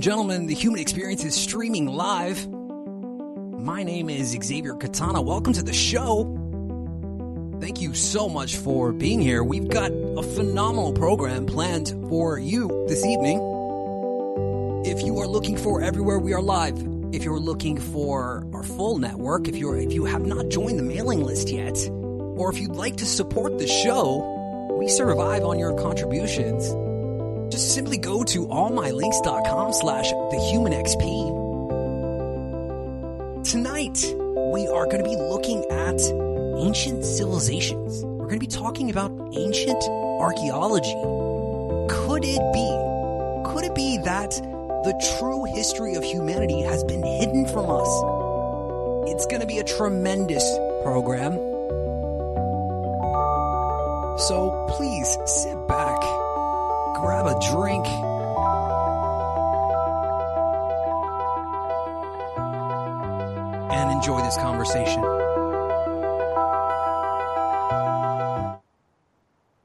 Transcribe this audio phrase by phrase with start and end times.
[0.00, 2.48] And gentlemen, the human experience is streaming live.
[2.48, 5.20] My name is Xavier Katana.
[5.20, 6.24] Welcome to the show.
[7.60, 9.44] Thank you so much for being here.
[9.44, 13.40] We've got a phenomenal program planned for you this evening.
[14.86, 16.78] If you are looking for Everywhere We Are Live,
[17.12, 20.82] if you're looking for our full network, if you're if you have not joined the
[20.82, 21.76] mailing list yet,
[22.38, 26.74] or if you'd like to support the show, we survive on your contributions
[27.50, 31.02] just simply go to allmylinks.com slash thehumanxp.
[33.44, 34.04] Tonight,
[34.52, 36.00] we are going to be looking at
[36.62, 38.04] ancient civilizations.
[38.04, 40.94] We're going to be talking about ancient archaeology.
[41.90, 44.30] Could it be, could it be that
[44.84, 47.88] the true history of humanity has been hidden from us?
[49.10, 50.44] It's going to be a tremendous
[50.84, 51.32] program.
[54.18, 56.19] So please sit back
[57.00, 57.86] grab a drink.
[63.72, 65.00] And enjoy this conversation.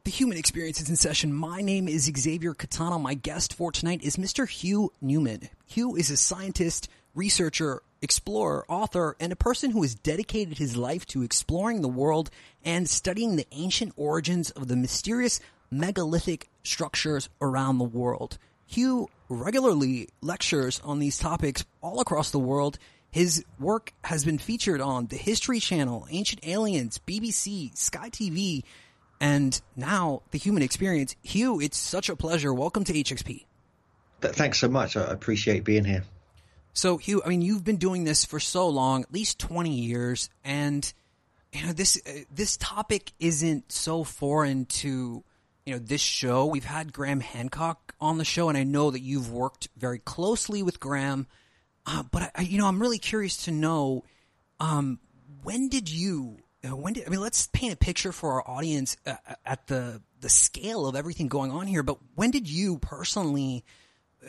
[0.06, 1.34] The Human Experience is in session.
[1.34, 3.00] My name is Xavier Katana.
[3.00, 4.48] My guest for tonight is Mr.
[4.48, 5.50] Hugh Newman.
[5.66, 11.06] Hugh is a scientist, researcher, explorer, author, and a person who has dedicated his life
[11.08, 12.30] to exploring the world
[12.64, 18.38] and studying the ancient origins of the mysterious megalithic structures around the world.
[18.66, 22.78] Hugh regularly lectures on these topics all across the world.
[23.12, 28.64] His work has been featured on the History Channel, Ancient Aliens, BBC, Sky TV,
[29.22, 31.16] and now the Human Experience.
[31.24, 32.54] Hugh, it's such a pleasure.
[32.54, 33.46] Welcome to HXP.
[34.22, 34.98] Thanks so much.
[34.98, 36.04] I appreciate being here.
[36.74, 40.30] So, Hugh, I mean, you've been doing this for so long, at least 20 years,
[40.44, 40.92] and
[41.54, 45.24] you know, this uh, this topic isn't so foreign to
[45.66, 46.46] you know this show.
[46.46, 50.62] We've had Graham Hancock on the show, and I know that you've worked very closely
[50.62, 51.28] with Graham.
[51.86, 54.04] Uh, but I, you know, I'm really curious to know
[54.60, 55.00] um,
[55.44, 56.38] when did you?
[56.64, 57.20] Uh, when did I mean?
[57.20, 59.16] Let's paint a picture for our audience uh,
[59.46, 61.84] at the the scale of everything going on here.
[61.84, 63.64] But when did you personally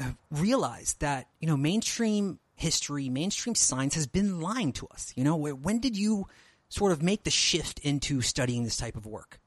[0.00, 5.12] uh, realize that you know mainstream history, mainstream science has been lying to us?
[5.16, 6.28] You know, when did you
[6.70, 9.38] sort of make the shift into studying this type of work?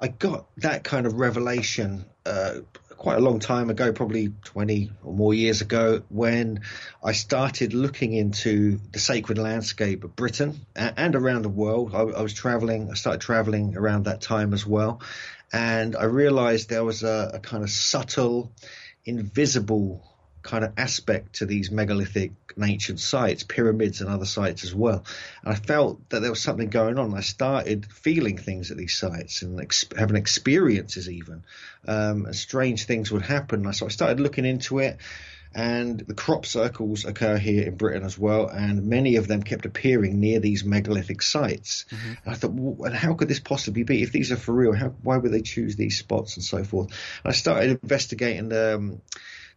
[0.00, 2.60] I got that kind of revelation uh,
[2.96, 6.60] quite a long time ago, probably 20 or more years ago, when
[7.02, 11.94] I started looking into the sacred landscape of Britain and around the world.
[11.94, 15.00] I, I was traveling, I started traveling around that time as well.
[15.52, 18.52] And I realized there was a, a kind of subtle,
[19.04, 20.02] invisible
[20.46, 25.04] kind of aspect to these megalithic ancient sites, pyramids and other sites as well.
[25.42, 27.14] And I felt that there was something going on.
[27.14, 31.42] I started feeling things at these sites and ex- having experiences even.
[31.86, 33.70] Um, and strange things would happen.
[33.72, 34.98] So I started looking into it.
[35.54, 39.64] And the crop circles occur here in Britain as well, and many of them kept
[39.64, 41.86] appearing near these megalithic sites.
[41.90, 42.08] Mm-hmm.
[42.08, 44.02] And I thought, well, how could this possibly be?
[44.02, 46.88] If these are for real, how, why would they choose these spots and so forth?
[47.24, 48.74] And I started investigating the.
[48.74, 49.00] Um,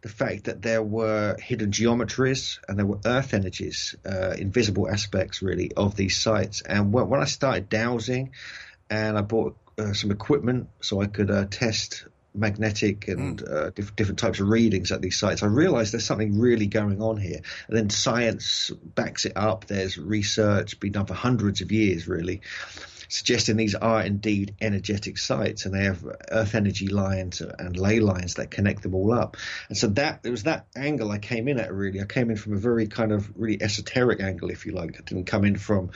[0.02, 5.42] the fact that there were hidden geometries and there were earth energies, uh, invisible aspects
[5.42, 6.62] really of these sites.
[6.62, 8.32] And when, when I started dowsing,
[8.88, 13.52] and I bought uh, some equipment so I could uh, test magnetic and mm.
[13.52, 17.00] uh, diff- different types of readings at these sites, I realized there's something really going
[17.02, 17.40] on here.
[17.68, 19.66] And then science backs it up.
[19.66, 22.40] There's research been done for hundreds of years, really
[23.10, 28.34] suggesting these are indeed energetic sites and they have earth energy lines and ley lines
[28.34, 29.36] that connect them all up.
[29.68, 32.00] And so that it was that angle I came in at really.
[32.00, 34.96] I came in from a very kind of really esoteric angle, if you like.
[34.96, 35.90] I didn't come in from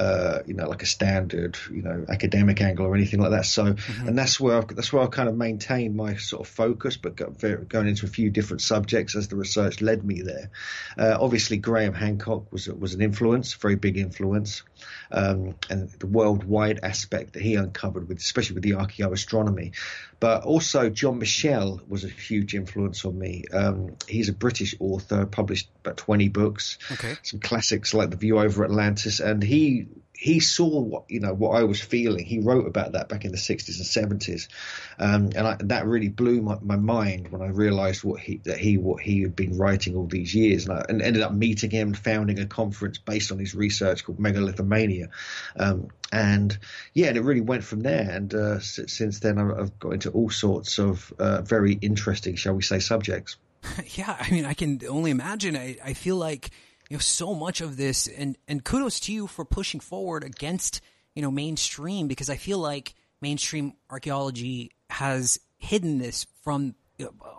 [0.00, 3.44] uh, you know, like a standard, you know, academic angle or anything like that.
[3.44, 4.08] So, mm-hmm.
[4.08, 7.18] and that's where I've, that's where I've kind of maintained my sort of focus, but
[7.38, 10.50] very, going into a few different subjects as the research led me there.
[10.96, 14.62] Uh, obviously, Graham Hancock was was an influence, very big influence,
[15.10, 19.74] um, and the worldwide aspect that he uncovered with, especially with the archaeoastronomy.
[20.18, 23.44] But also, John Michell was a huge influence on me.
[23.52, 27.16] Um, he's a British author, published about 20 books, okay.
[27.22, 29.88] some classics like The View Over Atlantis, and he
[30.20, 32.26] he saw what you know what I was feeling.
[32.26, 34.50] He wrote about that back in the sixties and seventies,
[34.98, 38.58] um, and I, that really blew my, my mind when I realised what he that
[38.58, 41.70] he what he had been writing all these years, and I and ended up meeting
[41.70, 45.08] him, founding a conference based on his research called Megalithomania,
[45.56, 46.58] um, and
[46.92, 48.06] yeah, and it really went from there.
[48.10, 52.62] And uh, since then, I've got into all sorts of uh, very interesting, shall we
[52.62, 53.38] say, subjects.
[53.94, 55.56] yeah, I mean, I can only imagine.
[55.56, 56.50] I, I feel like
[56.90, 60.82] you know so much of this and and kudos to you for pushing forward against
[61.14, 66.74] you know mainstream because I feel like mainstream archaeology has hidden this from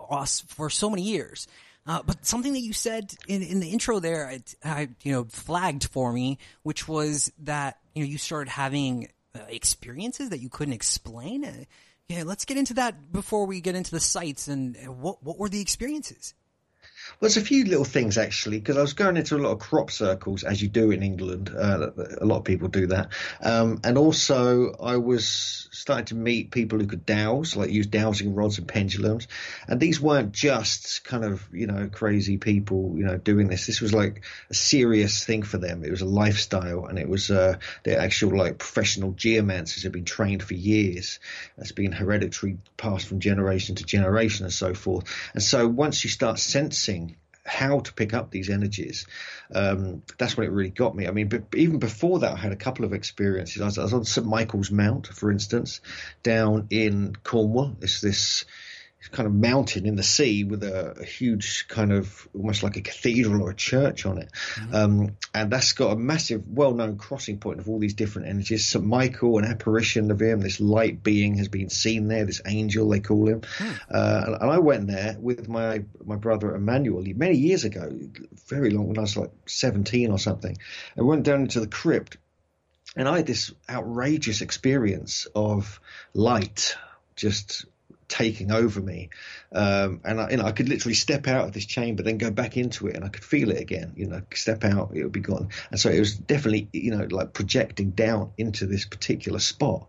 [0.10, 1.48] us for so many years.
[1.86, 5.24] Uh, but something that you said in, in the intro there, I, I, you know,
[5.26, 10.50] flagged for me, which was that you know you started having uh, experiences that you
[10.50, 11.44] couldn't explain.
[11.44, 11.64] Uh,
[12.08, 15.50] yeah, let's get into that before we get into the sites and what what were
[15.50, 16.36] the experiences?
[17.20, 19.60] Well, there's a few little things actually because I was going into a lot of
[19.60, 21.54] crop circles, as you do in England.
[21.56, 23.10] Uh, a lot of people do that,
[23.42, 28.34] um, and also I was starting to meet people who could dowse, like use dowsing
[28.34, 29.28] rods and pendulums,
[29.68, 33.68] and these weren't just kind of you know crazy people you know doing this.
[33.68, 35.84] This was like a serious thing for them.
[35.84, 40.06] It was a lifestyle, and it was uh, the actual like professional geomancers had been
[40.06, 41.20] trained for years.
[41.58, 45.06] That's been hereditary, passed from generation to generation, and so forth.
[45.34, 47.01] And so once you start sensing
[47.46, 49.08] how to pick up these energies.
[49.54, 51.08] Um, that's when it really got me.
[51.08, 53.62] I mean, even before that, I had a couple of experiences.
[53.62, 55.82] I was, I was on St Michael's Mount, for instance,
[56.24, 57.76] down in Cornwall.
[57.82, 58.46] It's this
[59.10, 62.82] kind of mountain in the sea with a, a, huge kind of almost like a
[62.82, 64.30] cathedral or a church on it.
[64.56, 64.76] Mm-hmm.
[64.76, 68.66] Um, and that's got a massive, well known crossing point of all these different energies.
[68.66, 68.86] St.
[68.86, 73.00] Michael, an apparition of him, this light being has been seen there, this angel they
[73.00, 73.42] call him.
[73.42, 73.80] Mm.
[73.90, 77.92] Uh, and, and, I went there with my, my brother Emmanuel many years ago,
[78.48, 80.58] very long, when I was like 17 or something.
[80.98, 82.18] I went down into the crypt
[82.96, 85.80] and I had this outrageous experience of
[86.14, 86.76] light
[87.16, 87.66] just
[88.12, 89.10] taking over me.
[89.54, 92.30] Um, and I, you know, I could literally step out of this chamber, then go
[92.30, 93.94] back into it, and I could feel it again.
[93.96, 95.50] You know, step out, it would be gone.
[95.72, 99.88] And so it was definitely, you know, like projecting down into this particular spot.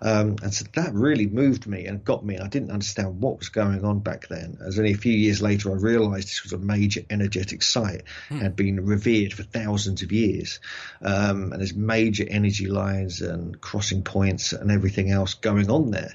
[0.00, 2.38] Um, and so that really moved me and got me.
[2.38, 4.58] I didn't understand what was going on back then.
[4.64, 8.38] As only a few years later, I realised this was a major energetic site, hmm.
[8.38, 10.60] had been revered for thousands of years,
[11.02, 16.14] um, and there's major energy lines and crossing points and everything else going on there.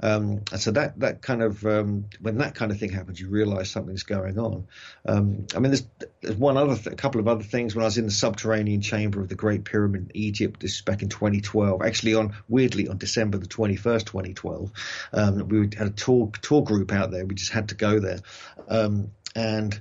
[0.00, 3.28] Um, and so that that kind of um, when that kind of thing happens, you
[3.28, 4.66] realise something's going on.
[5.06, 5.86] Um, I mean, there's,
[6.20, 7.74] there's one other th- a couple of other things.
[7.74, 10.80] When I was in the subterranean chamber of the Great Pyramid in Egypt, this is
[10.82, 11.82] back in 2012.
[11.82, 14.72] Actually, on weirdly on December the 21st, 2012,
[15.12, 17.24] um, we had a tour tour group out there.
[17.24, 18.20] We just had to go there,
[18.68, 19.80] um, and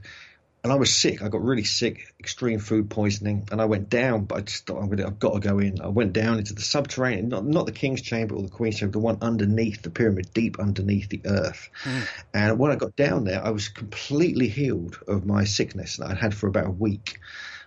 [0.68, 1.22] and I was sick.
[1.22, 4.26] I got really sick, extreme food poisoning, and I went down.
[4.26, 5.80] But I just thought, I'm gonna, I've got to go in.
[5.80, 8.92] I went down into the subterranean, not not the king's chamber or the queen's chamber,
[8.92, 11.70] the one underneath the pyramid, deep underneath the earth.
[11.86, 12.08] Mm.
[12.34, 16.18] And when I got down there, I was completely healed of my sickness that I'd
[16.18, 17.18] had for about a week.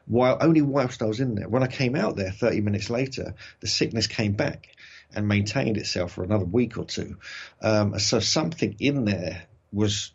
[0.04, 3.34] While only whilst I was in there, when I came out there 30 minutes later,
[3.60, 4.68] the sickness came back
[5.14, 7.16] and maintained itself for another week or two.
[7.62, 10.12] Um, so something in there was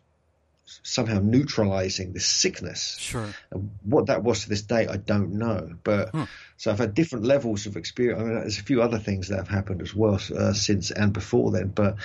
[0.82, 2.96] somehow neutralizing this sickness.
[2.98, 3.28] Sure.
[3.50, 5.76] And what that was to this day, I don't know.
[5.82, 6.24] But hmm.
[6.56, 8.20] so I've had different levels of experience.
[8.20, 11.12] I mean, there's a few other things that have happened as well uh, since and
[11.12, 11.68] before then.
[11.68, 11.96] But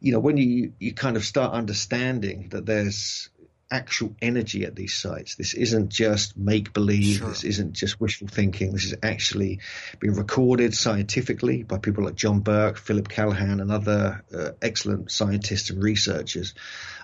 [0.00, 3.30] you know, when you you kind of start understanding that there's
[3.72, 5.34] actual energy at these sites.
[5.36, 7.16] This isn't just make believe.
[7.16, 7.28] Sure.
[7.30, 8.72] This isn't just wishful thinking.
[8.72, 9.60] This is actually
[9.98, 15.70] being recorded scientifically by people like John Burke, Philip Callahan, and other uh, excellent scientists
[15.70, 16.54] and researchers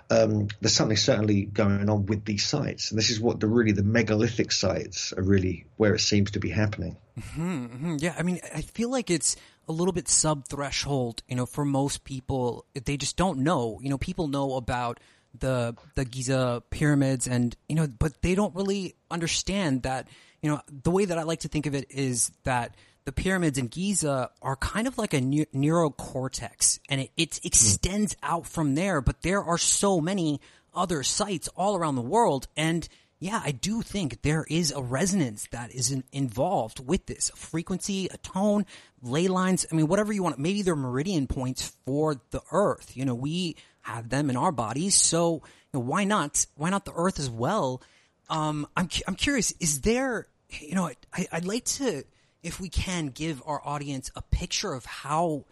[0.09, 3.73] um, there's something certainly going on with these sites, and this is what the really
[3.73, 6.97] the megalithic sites are really where it seems to be happening.
[7.19, 7.95] Mm-hmm, mm-hmm.
[7.99, 9.35] Yeah, I mean, I feel like it's
[9.67, 11.21] a little bit sub threshold.
[11.27, 13.79] You know, for most people, they just don't know.
[13.81, 14.99] You know, people know about
[15.37, 20.07] the the Giza pyramids, and you know, but they don't really understand that.
[20.41, 22.75] You know, the way that I like to think of it is that
[23.09, 28.13] the pyramids in Giza are kind of like a ne- neurocortex and it, it extends
[28.13, 28.17] mm.
[28.21, 30.39] out from there, but there are so many
[30.75, 32.47] other sites all around the world.
[32.55, 32.87] And
[33.17, 37.35] yeah, I do think there is a resonance that is in, involved with this a
[37.35, 38.67] frequency, a tone,
[39.01, 39.65] ley lines.
[39.71, 40.37] I mean, whatever you want.
[40.37, 42.95] Maybe they're meridian points for the earth.
[42.95, 44.93] You know, we have them in our bodies.
[44.93, 45.41] So
[45.73, 46.45] you know, why not?
[46.53, 47.81] Why not the earth as well?
[48.29, 50.27] Um, I'm, I'm curious, is there,
[50.59, 52.03] you know, I, I'd like to,
[52.43, 55.45] if we can give our audience a picture of how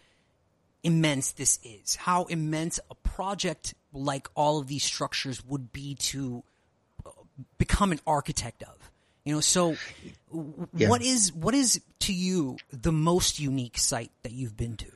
[0.84, 6.44] immense this is, how immense a project like all of these structures would be to
[7.06, 7.10] uh,
[7.58, 8.92] become an architect of.
[9.26, 9.76] You know, so
[10.74, 10.88] yeah.
[10.88, 14.92] what is what is to you the most unique site that you've been to?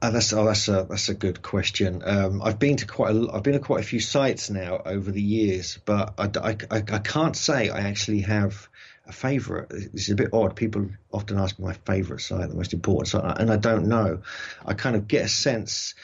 [0.00, 2.02] Uh, that's oh, that's a that's a good question.
[2.04, 5.10] Um, I've been to quite a, I've been to quite a few sites now over
[5.10, 8.68] the years, but I, I, I, I can't say I actually have
[9.12, 9.66] a favourite.
[9.70, 10.56] It's a bit odd.
[10.56, 14.22] People often ask my favourite site, the most important site, and I don't know.
[14.64, 15.94] I kind of get a sense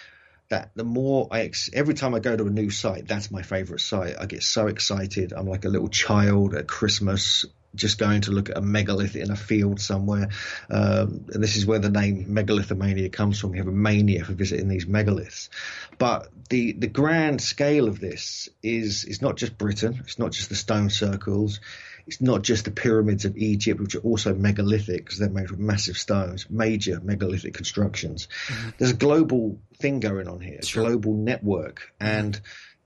[0.51, 3.43] that the more I ex- every time I go to a new site, that's my
[3.43, 4.17] favourite site.
[4.19, 5.33] I get so excited.
[5.33, 9.31] I'm like a little child at Christmas just going to look at a megalith in
[9.31, 10.31] a field somewhere.
[10.71, 13.55] Um, and this is where the name megalithomania comes from.
[13.55, 15.51] You have a mania for visiting these megaliths.
[15.99, 20.01] But the, the grand scale of this is, is not just Britain.
[20.01, 21.61] It's not just the stone circles.
[22.09, 25.59] It's not just the pyramids of Egypt, which are also megalithic because they're made of
[25.59, 28.29] massive stones, major megalithic constructions.
[28.47, 28.69] Mm-hmm.
[28.79, 30.85] There's a global thing going on here, a sure.
[30.85, 31.93] global network.
[32.01, 32.41] And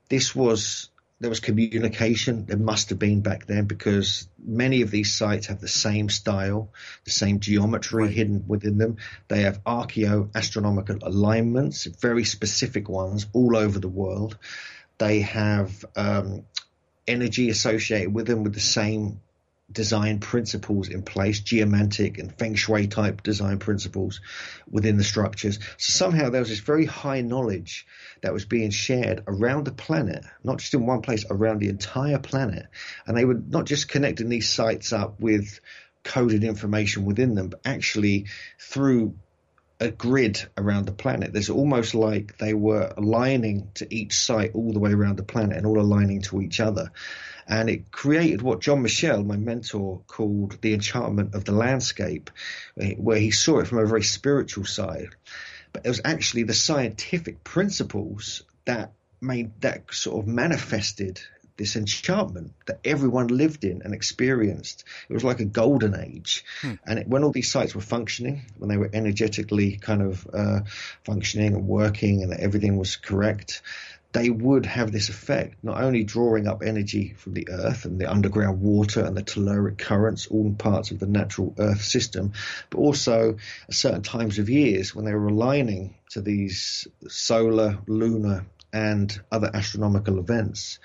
[0.09, 2.47] this was there was communication.
[2.47, 6.73] There must have been back then because many of these sites have the same style,
[7.05, 8.13] the same geometry right.
[8.13, 8.97] hidden within them.
[9.29, 14.37] They have archaeo-astronomical alignments, very specific ones all over the world.
[14.99, 16.45] They have um,
[17.13, 19.21] energy associated with them with the same
[19.71, 24.21] design principles in place, geomantic and feng shui type design principles
[24.71, 25.59] within the structures.
[25.79, 27.87] So somehow there was this very high knowledge
[28.21, 32.19] that was being shared around the planet, not just in one place, around the entire
[32.19, 32.67] planet.
[33.07, 35.61] And they were not just connecting these sites up with
[36.05, 38.27] coded information within them, but actually
[38.59, 39.15] through
[39.83, 41.33] a grid around the planet.
[41.33, 45.57] There's almost like they were aligning to each site all the way around the planet
[45.57, 46.93] and all aligning to each other.
[47.49, 52.31] And it created what John Michell, my mentor, called the enchantment of the landscape,
[52.79, 55.17] eh, where he saw it from a very spiritual side.
[55.73, 61.21] But it was actually the scientific principles that made that sort of manifested
[61.57, 64.85] this enchantment that everyone lived in and experienced.
[65.09, 66.45] It was like a golden age.
[66.61, 66.75] Hmm.
[66.87, 70.61] And it, when all these sites were functioning, when they were energetically kind of uh,
[71.05, 73.63] functioning and working and everything was correct,
[74.13, 78.11] they would have this effect, not only drawing up energy from the earth and the
[78.11, 82.33] underground water and the telluric currents, all parts of the natural earth system,
[82.69, 83.37] but also
[83.69, 89.51] at certain times of years when they were aligning to these solar, lunar, and other
[89.53, 90.79] astronomical events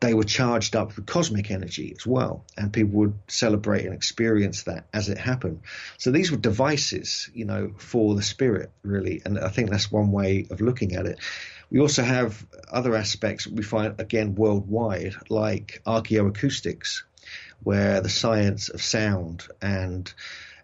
[0.00, 4.64] they were charged up with cosmic energy as well, and people would celebrate and experience
[4.64, 5.60] that as it happened.
[5.96, 10.12] So these were devices, you know, for the spirit, really, and I think that's one
[10.12, 11.18] way of looking at it.
[11.70, 17.02] We also have other aspects we find again worldwide, like archaeoacoustics,
[17.62, 20.12] where the science of sound and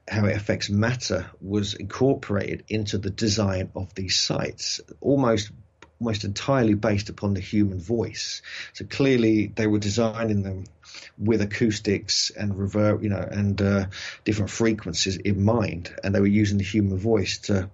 [0.06, 5.50] how it affects matter was incorporated into the design of these sites, almost
[6.00, 8.42] almost entirely based upon the human voice.
[8.72, 10.64] So clearly they were designing them
[11.18, 13.86] with acoustics and reverb, you know, and uh,
[14.24, 17.70] different frequencies in mind, and they were using the human voice to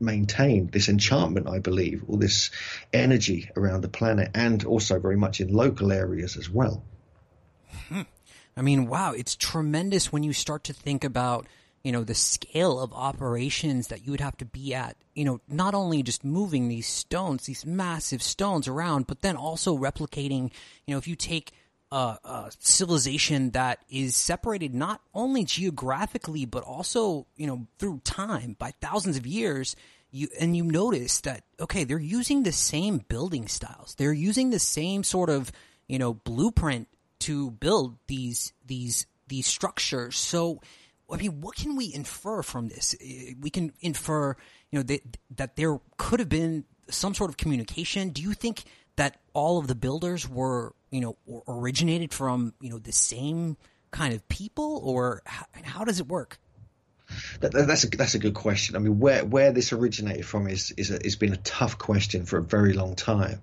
[0.00, 2.50] maintain this enchantment, I believe, or this
[2.92, 6.82] energy around the planet, and also very much in local areas as well.
[7.88, 8.02] Hmm.
[8.56, 11.46] I mean, wow, it's tremendous when you start to think about
[11.82, 15.40] you know, the scale of operations that you would have to be at, you know,
[15.48, 20.50] not only just moving these stones, these massive stones around, but then also replicating,
[20.86, 21.52] you know, if you take
[21.90, 28.56] a, a civilization that is separated not only geographically, but also, you know, through time
[28.58, 29.76] by thousands of years,
[30.10, 33.94] you, and you notice that, okay, they're using the same building styles.
[33.96, 35.52] They're using the same sort of,
[35.86, 36.88] you know, blueprint
[37.20, 40.16] to build these, these, these structures.
[40.16, 40.60] So,
[41.10, 42.94] I mean, what can we infer from this?
[43.40, 44.36] We can infer,
[44.70, 48.10] you know, that, that there could have been some sort of communication.
[48.10, 48.64] Do you think
[48.96, 53.56] that all of the builders were, you know, originated from, you know, the same
[53.90, 56.38] kind of people, or how, how does it work?
[57.40, 58.76] That, that's a that's a good question.
[58.76, 62.26] I mean, where where this originated from is is a, has been a tough question
[62.26, 63.40] for a very long time.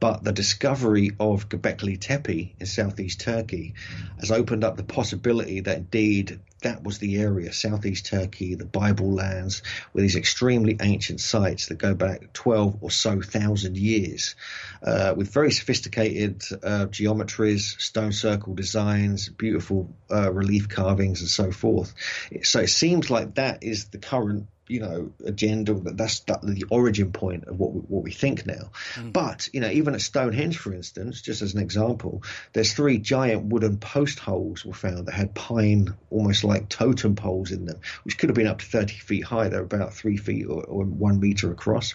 [0.00, 3.74] But the discovery of Göbekli Tepe in southeast Turkey
[4.20, 9.14] has opened up the possibility that indeed that was the area, southeast Turkey, the Bible
[9.14, 14.34] lands, with these extremely ancient sites that go back 12 or so thousand years,
[14.82, 21.50] uh, with very sophisticated uh, geometries, stone circle designs, beautiful uh, relief carvings, and so
[21.50, 21.94] forth.
[22.42, 27.12] So it seems like that is the current you know agenda that that's the origin
[27.12, 28.70] point of what we, what we think now.
[28.94, 29.12] Mm.
[29.12, 33.46] but you know even at Stonehenge for instance just as an example there's three giant
[33.46, 38.18] wooden post holes were found that had pine almost like totem poles in them which
[38.18, 39.48] could have been up to 30 feet high.
[39.48, 41.94] They're about 3 feet or, or 1 meter across.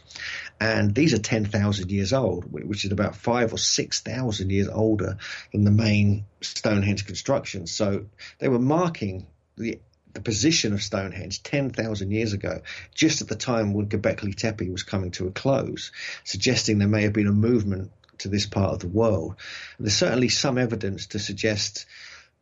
[0.60, 5.18] And these are 10,000 years old which is about 5 or 6,000 years older
[5.52, 7.68] than the main Stonehenge construction.
[7.68, 8.06] So
[8.40, 9.80] they were marking the
[10.20, 12.62] the position of Stonehenge 10,000 years ago,
[12.94, 15.92] just at the time when Göbekli Tepe was coming to a close,
[16.26, 19.36] suggesting there may have been a movement to this part of the world.
[19.78, 21.86] And there's certainly some evidence to suggest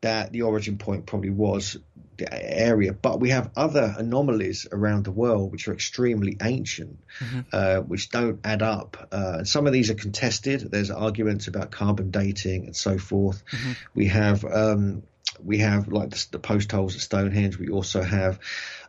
[0.01, 1.77] that the origin point probably was
[2.17, 7.41] the area, but we have other anomalies around the world which are extremely ancient, mm-hmm.
[7.53, 9.07] uh, which don't add up.
[9.12, 10.62] Uh, and some of these are contested.
[10.72, 13.43] There's arguments about carbon dating and so forth.
[13.51, 13.72] Mm-hmm.
[13.93, 15.03] We have um,
[15.44, 17.58] we have like the, the, post holes at Stonehenge.
[17.58, 18.39] We also have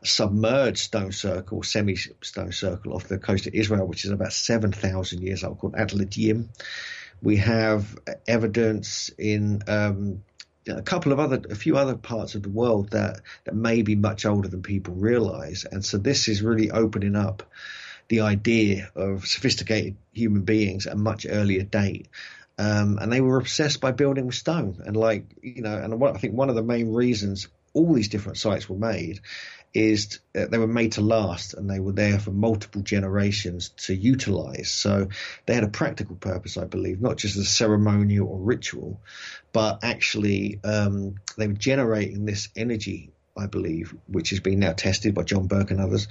[0.02, 4.32] a submerged stone circle, semi stone circle off the coast of Israel, which is about
[4.32, 6.48] 7,000 years old, called Atlit
[7.22, 10.22] We have evidence in um,
[10.68, 13.94] a couple of other, a few other parts of the world that, that may be
[13.94, 15.64] much older than people realize.
[15.70, 17.42] And so this is really opening up
[18.08, 22.08] the idea of sophisticated human beings at a much earlier date.
[22.58, 24.82] Um, and they were obsessed by building with stone.
[24.84, 28.08] And like, you know, and what, I think one of the main reasons all these
[28.08, 29.20] different sites were made
[29.74, 34.70] is they were made to last and they were there for multiple generations to utilize.
[34.70, 35.08] So
[35.46, 39.00] they had a practical purpose, I believe, not just a ceremonial or ritual,
[39.52, 45.14] but actually um, they were generating this energy I believe, which has been now tested
[45.14, 46.08] by John Burke and others,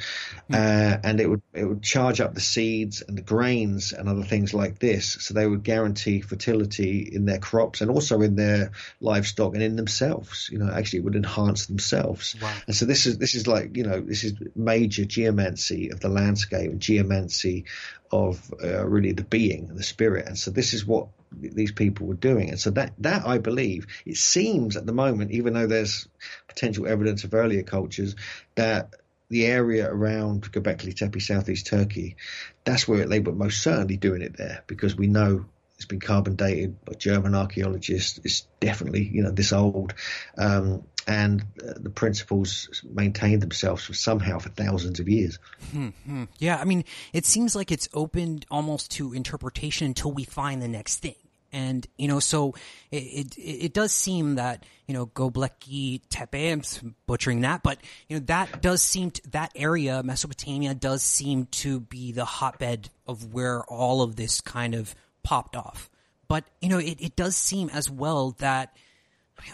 [0.49, 0.55] mm.
[0.55, 4.23] uh, and it would it would charge up the seeds and the grains and other
[4.23, 8.71] things like this, so they would guarantee fertility in their crops and also in their
[9.01, 10.49] livestock and in themselves.
[10.51, 12.35] You know, actually, it would enhance themselves.
[12.41, 12.53] Wow.
[12.67, 16.09] And so this is this is like you know this is major geomancy of the
[16.09, 17.65] landscape and geomancy
[18.11, 20.27] of uh, really the being, and the spirit.
[20.27, 22.49] And so this is what these people were doing.
[22.49, 26.07] And so that, that I believe, it seems at the moment, even though there's
[26.47, 28.15] potential evidence of earlier cultures,
[28.55, 28.93] that
[29.29, 32.15] the area around Göbekli Tepe, southeast Turkey,
[32.63, 36.35] that's where they were most certainly doing it there because we know it's been carbon
[36.35, 38.19] dated by German archaeologists.
[38.23, 39.93] It's definitely, you know, this old.
[40.37, 45.39] Um, and uh, the principles maintained themselves somehow for thousands of years.
[45.73, 46.25] Mm-hmm.
[46.37, 50.67] Yeah, I mean, it seems like it's opened almost to interpretation until we find the
[50.67, 51.15] next thing.
[51.53, 52.55] And you know, so
[52.91, 58.17] it, it, it does seem that you know Göbekli Tepe, I'm butchering that, but you
[58.17, 63.33] know that does seem to, that area, Mesopotamia, does seem to be the hotbed of
[63.33, 64.93] where all of this kind of
[65.23, 65.89] popped off.
[66.27, 68.75] But you know, it, it does seem as well that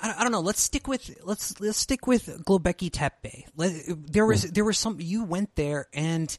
[0.02, 0.42] I, I don't know.
[0.42, 3.46] Let's stick with let's let's stick with Globeki Tepe.
[3.56, 3.74] Let,
[4.12, 6.36] there was there was some you went there and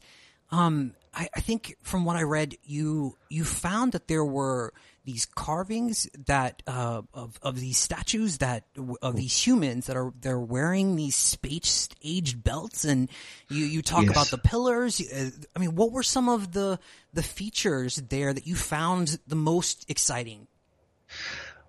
[0.51, 4.73] um I, I think from what I read you you found that there were
[5.05, 8.65] these carvings that uh, of of these statues that
[9.01, 13.09] of these humans that are they're wearing these space aged belts and
[13.49, 14.11] you you talk yes.
[14.11, 16.79] about the pillars uh, I mean what were some of the
[17.13, 20.47] the features there that you found the most exciting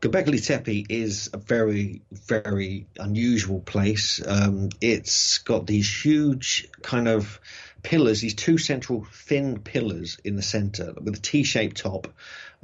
[0.01, 4.21] Göbekli Tepe is a very, very unusual place.
[4.27, 7.41] Um, it's got these huge kind of
[7.83, 12.09] pillars, these two central thin pillars in the center with a T-shaped top,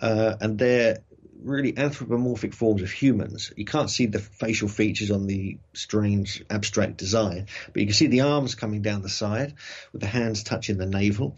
[0.01, 0.99] uh, and they're
[1.42, 3.53] really anthropomorphic forms of humans.
[3.57, 8.07] You can't see the facial features on the strange abstract design, but you can see
[8.07, 9.55] the arms coming down the side
[9.92, 11.37] with the hands touching the navel,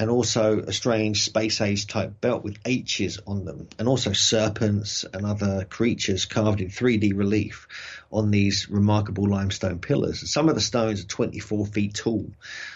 [0.00, 5.04] and also a strange space age type belt with H's on them, and also serpents
[5.12, 7.68] and other creatures carved in 3D relief
[8.10, 10.32] on these remarkable limestone pillars.
[10.32, 12.32] Some of the stones are 24 feet tall,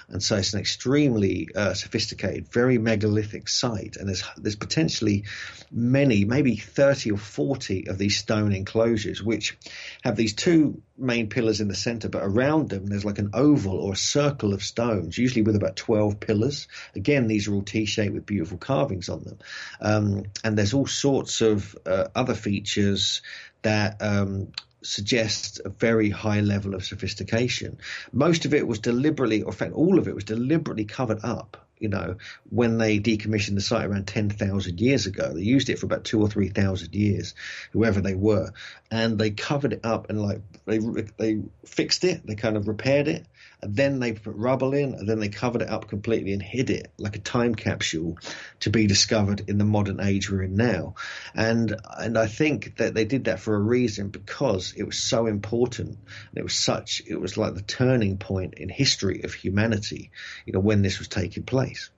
[0.08, 3.96] and so it's an extremely uh, sophisticated, very megalithic site.
[3.96, 5.24] And there's there's potentially
[5.72, 9.56] many, maybe 30 or 40 of these stone enclosures, which
[10.02, 13.78] have these two main pillars in the center, but around them there's like an oval
[13.78, 16.68] or a circle of stones, usually with about 12 pillars.
[16.94, 19.38] Again, these are all T-shaped with beautiful carvings on them.
[19.80, 23.22] Um, and there's all sorts of uh, other features
[23.62, 24.52] that um,
[24.83, 27.78] suggests a very high level of sophistication.
[28.12, 31.63] Most of it was deliberately, or in fact, all of it was deliberately covered up
[31.85, 32.16] you know,
[32.49, 35.35] when they decommissioned the site around 10,000 years ago.
[35.35, 37.35] They used it for about two or 3,000 years,
[37.73, 38.53] whoever they were.
[38.90, 43.07] And they covered it up and like they, they fixed it, they kind of repaired
[43.07, 43.27] it,
[43.66, 46.92] then they put rubble in, and then they covered it up completely and hid it
[46.98, 48.18] like a time capsule
[48.61, 50.94] to be discovered in the modern age we're in now.
[51.35, 55.26] And and I think that they did that for a reason because it was so
[55.26, 55.88] important.
[55.88, 60.11] And it was such it was like the turning point in history of humanity,
[60.46, 61.90] you know, when this was taking place.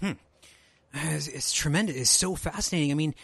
[0.00, 0.12] Hmm.
[0.94, 1.96] It's, it's tremendous.
[1.96, 2.90] It's so fascinating.
[2.90, 3.14] I mean,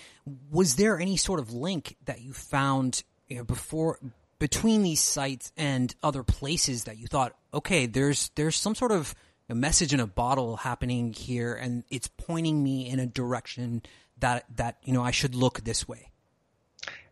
[0.51, 3.99] was there any sort of link that you found you know, before
[4.39, 9.15] between these sites and other places that you thought, okay, there's there's some sort of
[9.49, 13.83] a message in a bottle happening here, and it's pointing me in a direction
[14.19, 16.11] that that you know I should look this way.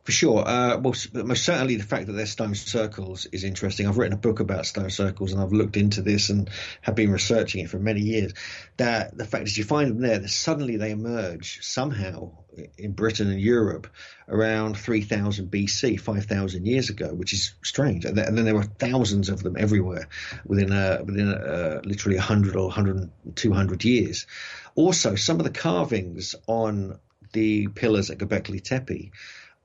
[0.06, 0.46] For sure.
[0.46, 3.88] Uh, well, most certainly the fact that they're stone circles is interesting.
[3.88, 6.48] I've written a book about stone circles and I've looked into this and
[6.82, 8.32] have been researching it for many years.
[8.76, 12.30] That the fact is you find them there, that suddenly they emerge somehow
[12.78, 13.88] in Britain and Europe
[14.28, 18.04] around 3000 BC, 5000 years ago, which is strange.
[18.04, 20.06] And then, there were thousands of them everywhere
[20.46, 24.28] within a, within a, literally 100 or 100, 200 years.
[24.76, 27.00] Also, some of the carvings on
[27.32, 29.10] the pillars at Göbekli Tepe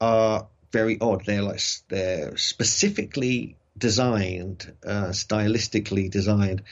[0.01, 1.25] are very odd.
[1.25, 6.63] They're like they're specifically designed, uh, stylistically designed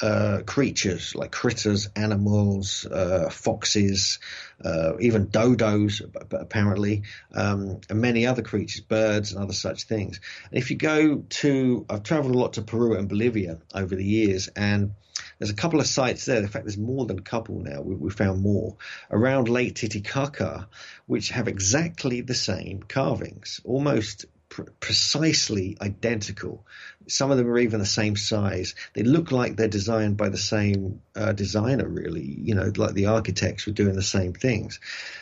[0.00, 4.18] uh, creatures like critters, animals, uh, foxes,
[4.64, 6.02] uh, even dodos,
[6.32, 7.02] apparently,
[7.34, 10.20] um, and many other creatures, birds, and other such things.
[10.50, 14.04] And if you go to, I've traveled a lot to Peru and Bolivia over the
[14.04, 14.94] years, and
[15.38, 16.38] there's a couple of sites there.
[16.38, 17.80] In fact, there's more than a couple now.
[17.80, 18.76] We, we found more
[19.10, 20.68] around Lake Titicaca,
[21.06, 26.66] which have exactly the same carvings, almost pr- precisely identical.
[27.08, 28.74] Some of them are even the same size.
[28.92, 32.24] They look like they're designed by the same uh, designer, really.
[32.24, 34.78] You know, like the architects were doing the same things.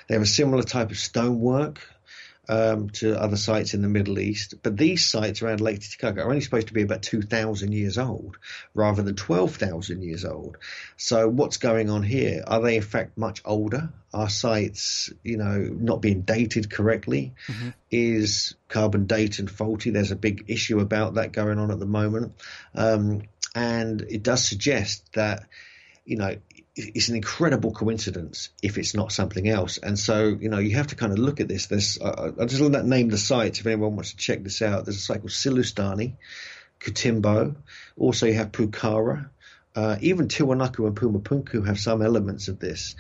[0.09, 1.81] They have a similar type of stonework
[2.49, 4.55] um, to other sites in the Middle East.
[4.63, 8.39] But these sites around Lake Titicaca are only supposed to be about 2,000 years old
[8.75, 10.57] rather than 12,000 years old.
[10.97, 12.43] So what's going on here?
[12.47, 13.91] Are they in fact much older?
[14.13, 17.35] Are sites, you know, not being dated correctly?
[17.47, 17.69] Mm-hmm.
[17.91, 19.91] Is carbon dating faulty?
[19.91, 22.35] There's a big issue about that going on at the moment.
[22.75, 23.23] Um,
[23.55, 25.47] and it does suggest that,
[26.11, 26.35] you know,
[26.75, 29.79] it's an incredible coincidence if it's not something else.
[29.79, 31.67] And so, you know, you have to kind of look at this.
[31.67, 34.85] There's, uh, I'll just name the sites if anyone wants to check this out.
[34.87, 36.17] There's a site called Sillustani,
[36.81, 37.55] Cutimbo.
[37.97, 39.31] Also, you have Pukara.
[39.77, 42.97] Uh, even Tiwanaku and Pumapunku have some elements of this.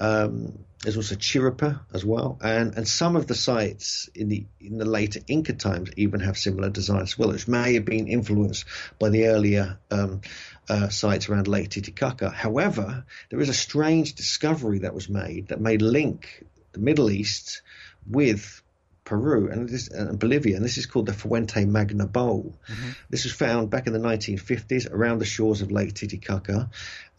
[0.00, 4.76] Um, there's also Chiripa as well, and and some of the sites in the in
[4.76, 8.66] the later Inca times even have similar designs as well, which may have been influenced
[8.98, 10.20] by the earlier um,
[10.68, 12.30] uh, sites around Lake Titicaca.
[12.30, 17.62] However, there is a strange discovery that was made that may link the Middle East
[18.06, 18.62] with
[19.04, 22.58] Peru and, this, and Bolivia, and this is called the Fuente Magna Bowl.
[22.68, 22.90] Mm-hmm.
[23.10, 26.70] This was found back in the 1950s around the shores of Lake Titicaca,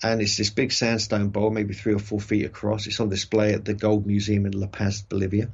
[0.01, 2.87] and it's this big sandstone bowl, maybe three or four feet across.
[2.87, 5.49] It's on display at the Gold Museum in La Paz, Bolivia,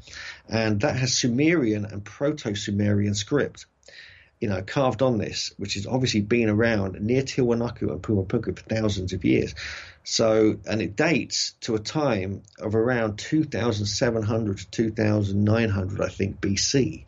[0.48, 3.66] and that has Sumerian and Proto-Sumerian script
[4.42, 8.64] you know, carved on this, which has obviously been around near Tiwanaku and Pumapunku for
[8.64, 9.54] thousands of years.
[10.04, 17.06] So, and it dates to a time of around 2,700 to 2,900, I think, BC.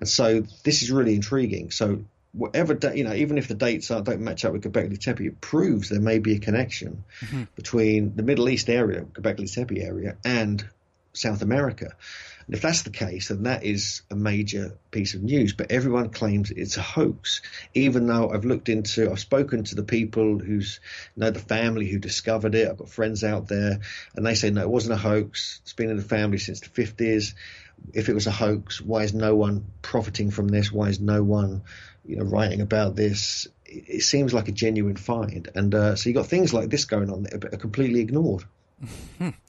[0.00, 1.70] And so this is really intriguing.
[1.70, 5.28] So whatever, da- you know, even if the dates don't match up with Göbekli Tepe,
[5.28, 7.44] it proves there may be a connection mm-hmm.
[7.54, 10.66] between the Middle East area, Göbekli Tepe area, and
[11.12, 11.94] South America.
[12.46, 15.52] And if that's the case, then that is a major piece of news.
[15.52, 17.40] But everyone claims it's a hoax,
[17.74, 20.80] even though I've looked into, I've spoken to the people who's
[21.16, 22.68] know the family who discovered it.
[22.68, 23.80] I've got friends out there,
[24.14, 25.60] and they say no, it wasn't a hoax.
[25.62, 27.34] It's been in the family since the 50s.
[27.92, 30.70] If it was a hoax, why is no one profiting from this?
[30.70, 31.62] Why is no one,
[32.04, 33.46] you know, writing about this?
[33.64, 36.84] It, it seems like a genuine find, and uh, so you got things like this
[36.84, 38.44] going on that are completely ignored.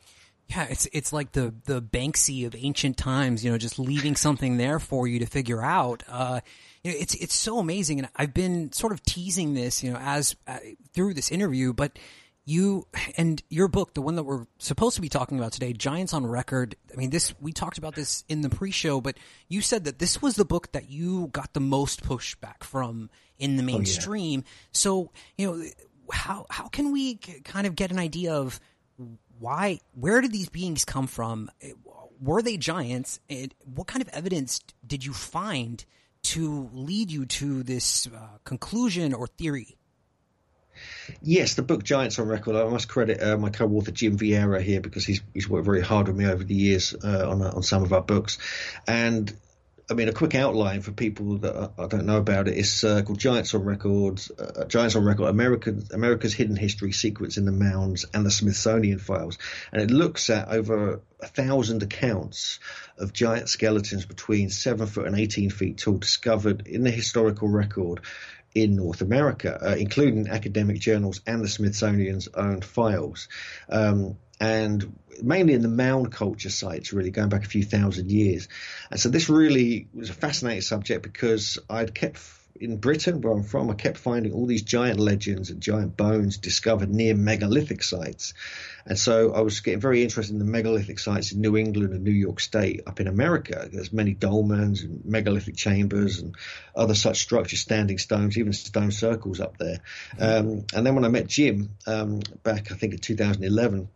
[0.47, 4.57] Yeah, it's it's like the the Banksy of ancient times, you know, just leaving something
[4.57, 6.03] there for you to figure out.
[6.07, 6.41] Uh,
[6.83, 9.97] you know, it's it's so amazing, and I've been sort of teasing this, you know,
[9.99, 10.59] as uh,
[10.93, 11.97] through this interview, but
[12.45, 16.13] you and your book, the one that we're supposed to be talking about today, Giants
[16.13, 16.75] on Record.
[16.93, 19.17] I mean, this we talked about this in the pre-show, but
[19.49, 23.57] you said that this was the book that you got the most pushback from in
[23.57, 24.41] the mainstream.
[24.41, 24.69] Oh, yeah.
[24.73, 25.65] So, you know,
[26.11, 28.59] how how can we kind of get an idea of
[29.39, 31.49] why where did these beings come from?
[32.21, 33.19] Were they giants?
[33.29, 35.83] And what kind of evidence did you find
[36.23, 39.77] to lead you to this uh, conclusion or theory?
[41.21, 42.55] Yes, the book Giants on Record.
[42.55, 46.07] I must credit uh, my co-author Jim Vieira here because he's he's worked very hard
[46.07, 48.37] with me over the years uh, on on some of our books,
[48.87, 49.33] and
[49.89, 53.03] I mean, a quick outline for people that I don't know about it is uh,
[53.03, 58.03] called Giants on Records, uh, Giants on Record, America's Hidden History, Secrets in the Mounds,
[58.11, 59.37] and the Smithsonian Files.
[59.71, 62.59] And it looks at over a thousand accounts
[62.97, 68.01] of giant skeletons between seven foot and 18 feet tall discovered in the historical record
[68.55, 73.27] in North America, uh, including academic journals and the Smithsonian's own files.
[73.69, 78.47] Um, and mainly in the mound culture sites, really going back a few thousand years.
[78.91, 82.19] And so this really was a fascinating subject because I'd kept
[82.59, 86.37] in Britain, where I'm from, I kept finding all these giant legends and giant bones
[86.37, 88.33] discovered near megalithic sites.
[88.85, 92.03] And so I was getting very interested in the megalithic sites in New England and
[92.03, 93.67] New York State up in America.
[93.71, 96.35] There's many dolmens and megalithic chambers and
[96.75, 99.79] other such structures, standing stones, even stone circles up there.
[100.17, 103.89] Um, and then when I met Jim um, back, I think in 2011,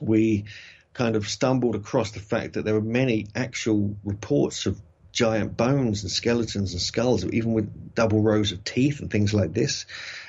[0.00, 0.44] we
[0.92, 4.80] kind of stumbled across the fact that there were many actual reports of
[5.16, 9.52] giant bones and skeletons and skulls, even with double rows of teeth and things like
[9.54, 9.86] this.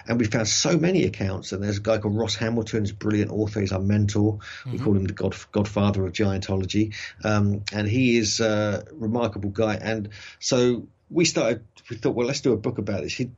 [0.08, 1.51] And we found so many accounts.
[1.51, 3.60] And there's a guy called Ross Hamilton, who's a brilliant author.
[3.60, 4.38] He's our mentor.
[4.38, 4.71] Mm-hmm.
[4.71, 6.95] We call him the god, godfather of giantology.
[7.23, 9.75] Um, and he is a remarkable guy.
[9.75, 13.13] And so we started, we thought, well, let's do a book about this.
[13.13, 13.30] He,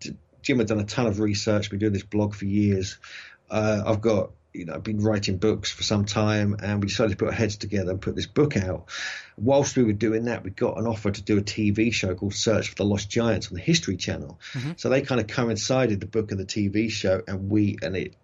[0.43, 2.99] Jim had done a ton of research, been doing this blog for years.
[3.49, 7.12] Uh, I've got you know, I've been writing books for some time, and we decided
[7.12, 8.89] to put our heads together and put this book out.
[9.38, 12.33] Whilst we were doing that, we got an offer to do a TV show called
[12.33, 14.39] Search for the Lost Giants on the History Channel.
[14.53, 14.71] Mm-hmm.
[14.77, 18.15] So they kind of coincided the book and the TV show, and we and it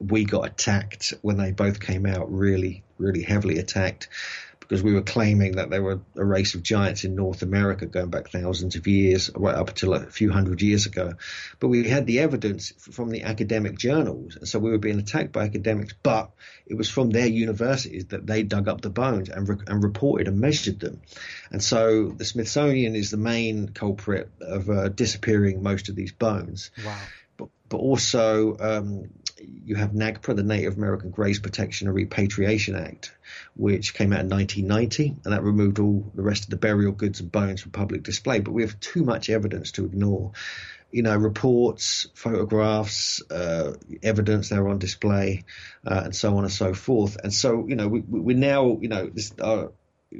[0.00, 4.08] we got attacked when they both came out, really, really heavily attacked
[4.68, 8.10] because we were claiming that there were a race of giants in North America going
[8.10, 11.14] back thousands of years, right up until a few hundred years ago.
[11.60, 15.32] But we had the evidence from the academic journals, and so we were being attacked
[15.32, 15.94] by academics.
[16.02, 16.30] But
[16.66, 20.28] it was from their universities that they dug up the bones and, re- and reported
[20.28, 21.02] and measured them.
[21.50, 26.70] And so the Smithsonian is the main culprit of uh, disappearing most of these bones.
[26.84, 26.98] Wow.
[27.36, 29.10] But, but also um,
[29.64, 33.14] you have NAGPRA, the Native American Graves Protection and Repatriation Act,
[33.56, 37.20] which came out in 1990, and that removed all the rest of the burial goods
[37.20, 38.40] and bones from public display.
[38.40, 40.32] But we have too much evidence to ignore.
[40.90, 45.44] You know, reports, photographs, uh, evidence that are on display,
[45.84, 47.16] uh, and so on and so forth.
[47.22, 49.68] And so, you know, we, we now, you know, this, uh,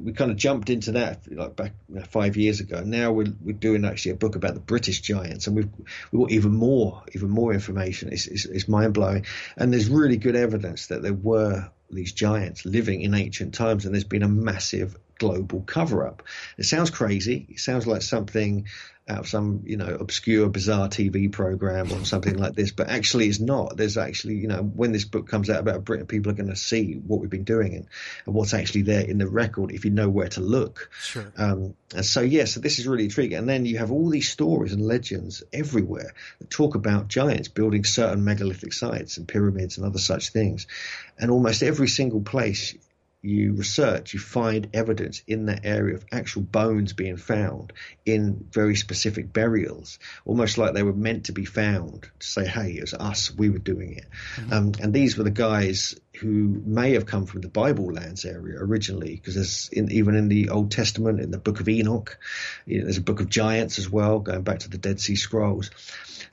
[0.03, 1.73] we kind of jumped into that like back
[2.09, 2.83] five years ago.
[2.85, 5.69] Now we're we're doing actually a book about the British giants, and we've
[6.13, 8.13] we got even more even more information.
[8.13, 9.27] It's, it's, it's mind blowing,
[9.57, 13.95] and there's really good evidence that there were these giants living in ancient times, and
[13.95, 16.23] there's been a massive global cover up.
[16.59, 17.47] It sounds crazy.
[17.49, 18.67] It sounds like something
[19.07, 23.29] out of some you know obscure bizarre TV program or something like this, but actually
[23.29, 23.77] it's not.
[23.77, 26.57] There's actually you know when this book comes out about Britain, people are going to
[26.57, 27.87] see what we've been doing and,
[28.25, 30.91] and, what's actually there in the record if you know where to look.
[31.03, 31.31] Sure.
[31.37, 33.37] Um, and so yeah, so this is really intriguing.
[33.37, 37.85] And then you have all these stories and legends everywhere that talk about giants building
[37.85, 40.67] certain megalithic sites and pyramids and other such things,
[41.19, 42.75] and almost every single place
[43.25, 47.73] you research, you find evidence in that area of actual bones being found
[48.05, 52.73] in very specific burials, almost like they were meant to be found to say, hey,
[52.73, 54.05] it was us, we were doing it.
[54.37, 54.53] Mm-hmm.
[54.53, 58.59] Um, and these were the guys who may have come from the Bible lands area
[58.59, 62.19] originally, because there's in, even in the Old Testament, in the book of Enoch,
[62.67, 65.17] you know, there's a book of giants as well, going back to the Dead Sea
[65.17, 65.71] Scrolls.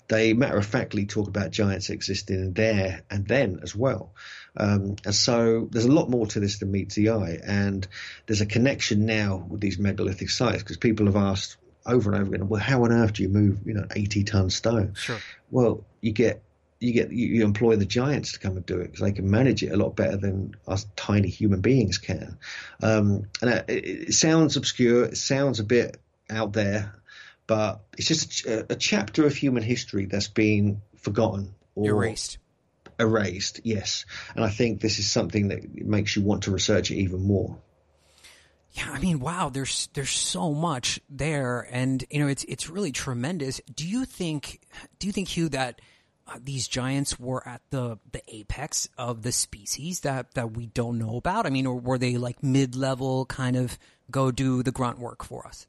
[0.08, 4.14] They matter of factly talk about giants existing there and then as well.
[4.58, 7.40] Um, and so there's a lot more to this than meets the eye.
[7.44, 7.88] And
[8.26, 12.36] there's a connection now with these megalithic sites because people have asked over and over
[12.36, 14.94] again, well, how on earth do you move, you know, 80 ton stone?
[14.96, 15.20] Sure.
[15.50, 16.44] Well, you get
[16.80, 19.62] you get you, employ the giants to come and do it because they can manage
[19.62, 22.40] it a lot better than us tiny human beings can.
[22.82, 26.96] Um, and it, it, sounds obscure, it sounds a bit out there,
[27.46, 32.40] but it's just a, a chapter of human history that's been forgotten or erased
[33.02, 34.06] erased, yes.
[34.36, 37.58] And I think this is something that makes you want to research it even more.
[38.74, 42.94] Yeah, I mean, wow, there's there's so much there, and you know, it's it's really
[42.94, 43.60] tremendous.
[43.74, 44.62] Do you think
[44.98, 45.82] do you think Hugh that
[46.26, 50.98] uh, these giants were at the the apex of the species that that we don't
[50.98, 51.46] know about?
[51.46, 53.78] I mean, or were they like mid level, kind of
[54.10, 55.68] go do the grunt work for us?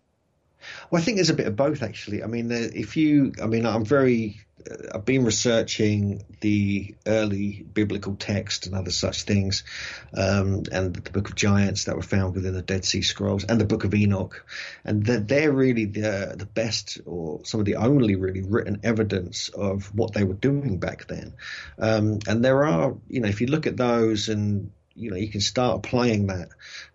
[0.90, 2.22] Well, I think there's a bit of both actually.
[2.22, 4.40] I mean, if you, I mean, I'm very
[4.94, 9.64] I've been researching the early biblical text and other such things,
[10.14, 13.61] um, and the Book of Giants that were found within the Dead Sea Scrolls and
[13.61, 14.44] the Book of Enoch,
[14.85, 19.48] and they're, they're really the the best or some of the only really written evidence
[19.48, 21.35] of what they were doing back then.
[21.79, 25.29] Um, and there are, you know, if you look at those and you know you
[25.29, 26.51] can start applying that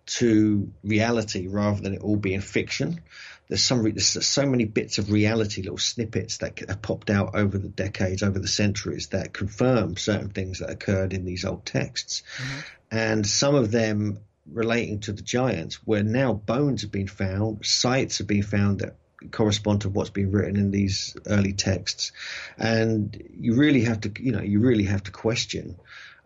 [0.06, 3.00] to reality rather than it all being fiction
[3.48, 7.56] there's some there's so many bits of reality, little snippets that have popped out over
[7.56, 12.22] the decades, over the centuries that confirm certain things that occurred in these old texts,
[12.36, 12.60] mm-hmm.
[12.90, 18.18] and some of them relating to the giants, where now bones have been found, sites
[18.18, 18.96] have been found that
[19.30, 22.12] correspond to what's been written in these early texts,
[22.58, 25.76] and you really have to, you know, you really have to question.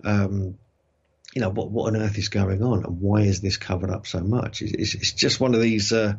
[0.05, 0.59] Um,
[1.35, 4.07] you know what what on earth is going on and why is this covered up
[4.07, 4.61] so much?
[4.61, 6.17] It's, it's just one of these uh,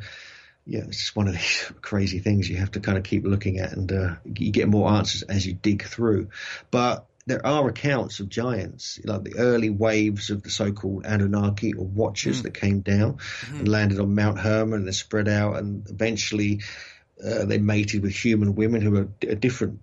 [0.65, 3.59] yeah, it's just one of these crazy things you have to kind of keep looking
[3.59, 6.29] at, and uh, you get more answers as you dig through.
[6.71, 11.85] But there are accounts of giants, like the early waves of the so-called Anunnaki or
[11.85, 12.43] Watchers mm.
[12.43, 13.59] that came down mm-hmm.
[13.59, 16.61] and landed on Mount Hermon and they spread out, and eventually
[17.23, 19.79] uh, they mated with human women who are a different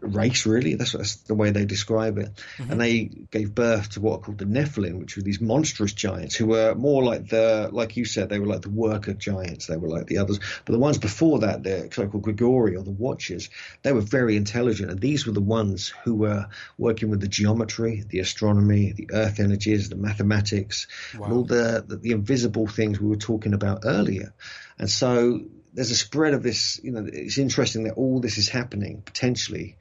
[0.00, 0.74] race, really.
[0.74, 2.30] That's, that's the way they describe it.
[2.58, 2.70] Mm-hmm.
[2.70, 6.34] And they gave birth to what are called the Nephilim, which were these monstrous giants
[6.34, 9.66] who were more like the, like you said, they were like the worker giants.
[9.66, 10.40] They were like the others.
[10.64, 13.50] But the ones before that, the so-called Grigori or the Watchers,
[13.82, 14.90] they were very intelligent.
[14.90, 19.40] And these were the ones who were working with the geometry, the astronomy, the earth
[19.40, 20.86] energies, the mathematics,
[21.18, 21.30] wow.
[21.30, 24.34] all the, the, the invisible things we were talking about earlier.
[24.78, 25.40] And so
[25.74, 26.80] there's a spread of this.
[26.82, 29.76] You know, it's interesting that all this is happening potentially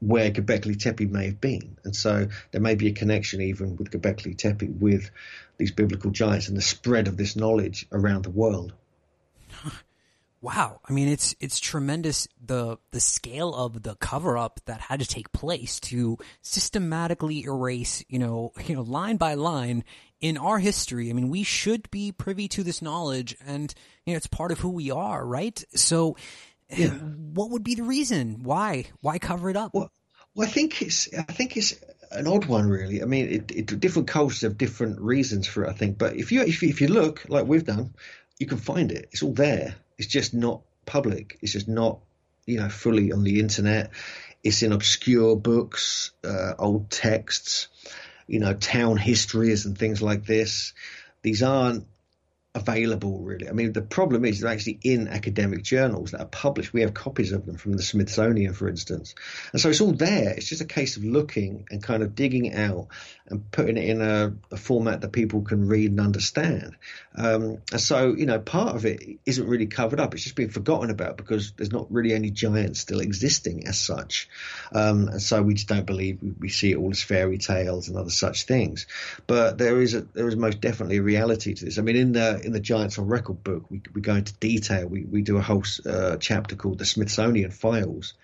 [0.00, 3.90] where Göbekli Tepe may have been, and so there may be a connection even with
[3.90, 5.10] Göbekli Tepe with
[5.56, 8.72] these biblical giants and the spread of this knowledge around the world.
[10.44, 15.00] Wow, I mean it's it's tremendous the the scale of the cover up that had
[15.00, 19.84] to take place to systematically erase, you know, you know, line by line
[20.24, 21.10] in our history.
[21.10, 24.58] I mean, we should be privy to this knowledge and you know, it's part of
[24.58, 25.62] who we are, right?
[25.74, 26.16] So
[26.70, 26.88] yeah.
[26.88, 28.42] what would be the reason?
[28.42, 28.86] Why?
[29.00, 29.72] Why cover it up?
[29.74, 29.90] Well,
[30.34, 31.74] well I think it's I think it's
[32.10, 33.02] an odd one, really.
[33.02, 35.70] I mean, it, it, different cultures have different reasons for it.
[35.70, 37.94] I think, but if you if you, if you look like we've done,
[38.38, 39.08] you can find it.
[39.12, 41.38] It's all there it's just not public.
[41.40, 42.00] It's just not,
[42.46, 43.90] you know, fully on the internet.
[44.42, 47.68] It's in obscure books, uh, old texts,
[48.26, 50.72] you know, town histories and things like this.
[51.22, 51.86] These aren't
[52.54, 53.48] available really.
[53.48, 56.72] I mean, the problem is they're actually in academic journals that are published.
[56.72, 59.14] We have copies of them from the Smithsonian, for instance.
[59.52, 60.30] And so it's all there.
[60.30, 62.88] It's just a case of looking and kind of digging out
[63.26, 66.76] and putting it in a, a format that people can read and understand.
[67.16, 70.14] Um, and so, you know, part of it isn't really covered up.
[70.14, 74.28] It's just been forgotten about because there's not really any giants still existing as such.
[74.72, 77.88] Um, and so we just don't believe we, we, see it all as fairy tales
[77.88, 78.86] and other such things.
[79.26, 81.78] But there is a, there is most definitely a reality to this.
[81.78, 84.86] I mean, in the in the Giants on Record book, we, we go into detail.
[84.86, 88.14] We, we do a whole uh, chapter called the Smithsonian Files,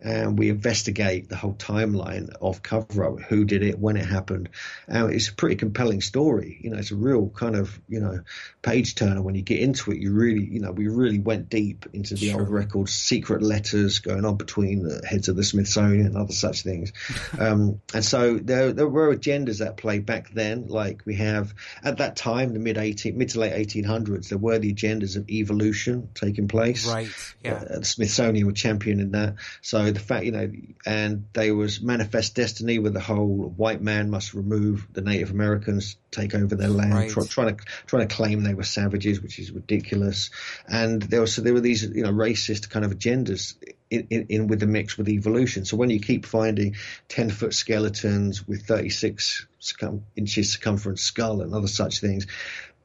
[0.00, 4.48] and we investigate the whole timeline of cover up, who did it, when it happened.
[4.86, 6.58] And it's a pretty compelling story.
[6.60, 8.20] You know, it's a real kind of, you know,
[8.62, 9.98] page turner when you get into it.
[9.98, 12.40] You really, you know, we really went deep into the sure.
[12.40, 16.62] old records, secret letters going on between the heads of the Smithsonian and other such
[16.62, 16.92] things.
[17.38, 21.98] um, and so there, there were agendas at play back then, like we have at
[21.98, 26.08] that time, the mid 18, mid to late 1800s, there were the agendas of evolution
[26.14, 26.86] taking place.
[26.86, 27.08] Right.
[27.42, 27.54] Yeah.
[27.54, 29.36] Uh, the Smithsonian were championing that.
[29.62, 30.50] So the fact, you know,
[30.84, 35.96] and there was manifest destiny where the whole white man must remove the Native Americans,
[36.10, 37.10] take over their land, right.
[37.10, 40.30] try, trying to trying to claim they were savages, which is ridiculous.
[40.66, 43.54] And there was so there were these you know racist kind of agendas
[43.90, 45.64] in, in, in, with the mix with evolution.
[45.64, 46.76] So when you keep finding
[47.08, 52.26] 10 foot skeletons with 36 circum, inches circumference skull and other such things,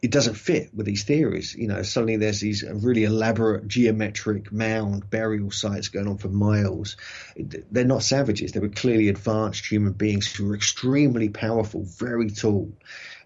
[0.02, 1.54] it doesn't fit with these theories.
[1.54, 6.98] You know, suddenly there's these really elaborate geometric mound burial sites going on for miles.
[7.38, 8.52] They're not savages.
[8.52, 12.72] They were clearly advanced human beings who were extremely powerful, very tall,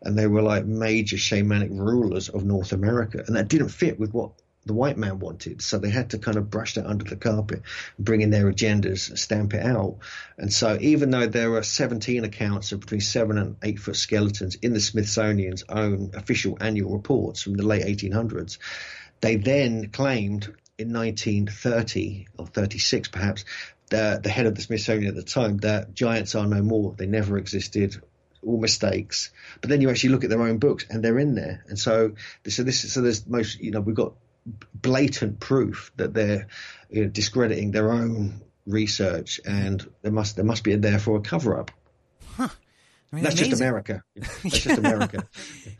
[0.02, 3.24] and they were like major shamanic rulers of North America.
[3.26, 4.32] And that didn't fit with what
[4.66, 5.62] the white man wanted.
[5.62, 7.62] So they had to kind of brush that under the carpet,
[8.00, 9.98] bring in their agendas, stamp it out.
[10.38, 14.56] And so even though there are 17 accounts of between seven and eight foot skeletons
[14.56, 18.58] in the Smithsonian's own official annual reports from the late 1800s,
[19.22, 23.46] they then claimed in 1930 or 36 perhaps,
[23.90, 26.96] the, the head of the Smithsonian at the time, that giants are no more.
[26.98, 28.02] They never existed
[28.44, 29.32] all mistakes.
[29.62, 31.64] But then you actually look at their own books and they're in there.
[31.68, 32.14] And so,
[32.48, 34.14] so this, so there's most, you know, we've got
[34.74, 36.48] blatant proof that they're
[36.90, 41.22] you know, discrediting their own research, and there must there must be a therefore a
[41.22, 41.72] cover up.
[42.36, 42.50] Huh.
[43.12, 43.52] I mean, That's amazing.
[43.52, 44.04] just America.
[44.16, 45.28] That's just America.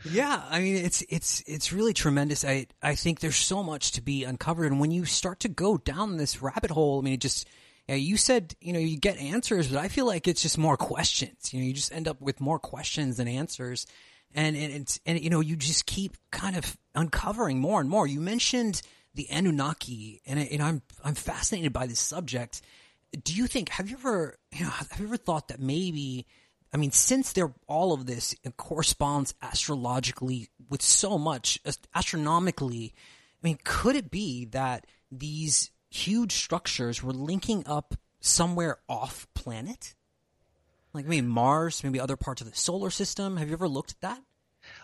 [0.10, 2.46] Yeah, I mean it's it's it's really tremendous.
[2.46, 5.78] I I think there's so much to be uncovered, and when you start to go
[5.78, 7.48] down this rabbit hole, I mean, it just
[7.88, 10.78] yeah, you said you know you get answers, but I feel like it's just more
[10.78, 11.54] questions.
[11.54, 13.86] You know, you just end up with more questions than answers,
[14.34, 18.08] and and it's and you know you just keep kind of uncovering more and more.
[18.08, 18.82] You mentioned
[19.14, 22.62] the Anunnaki, and, and I'm I'm fascinated by this subject.
[23.24, 26.26] Do you think have you ever you know have you ever thought that maybe
[26.76, 31.58] I mean, since they're all of this corresponds astrologically with so much
[31.96, 32.94] astronomically,
[33.42, 39.96] I mean, could it be that these huge structures were linking up somewhere off planet?
[40.96, 43.38] Like maybe Mars, maybe other parts of the solar system.
[43.38, 44.22] Have you ever looked at that?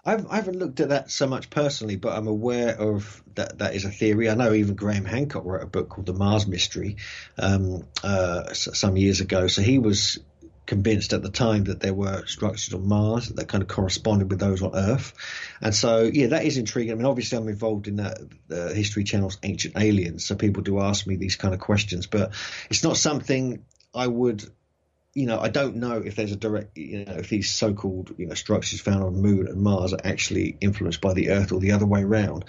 [0.05, 3.59] I've, I haven't looked at that so much personally, but I'm aware of that.
[3.59, 4.29] That is a theory.
[4.29, 6.97] I know even Graham Hancock wrote a book called The Mars Mystery
[7.39, 9.47] um, uh, some years ago.
[9.47, 10.19] So he was
[10.67, 14.39] convinced at the time that there were structures on Mars that kind of corresponded with
[14.39, 15.13] those on Earth.
[15.59, 16.93] And so, yeah, that is intriguing.
[16.93, 21.07] I mean, obviously, I'm involved in that History Channel's Ancient Aliens, so people do ask
[21.07, 22.33] me these kind of questions, but
[22.69, 24.45] it's not something I would.
[25.13, 28.27] You know, I don't know if there's a direct, you know, if these so-called, you
[28.27, 31.59] know, structures found on the Moon and Mars are actually influenced by the Earth or
[31.59, 32.45] the other way around.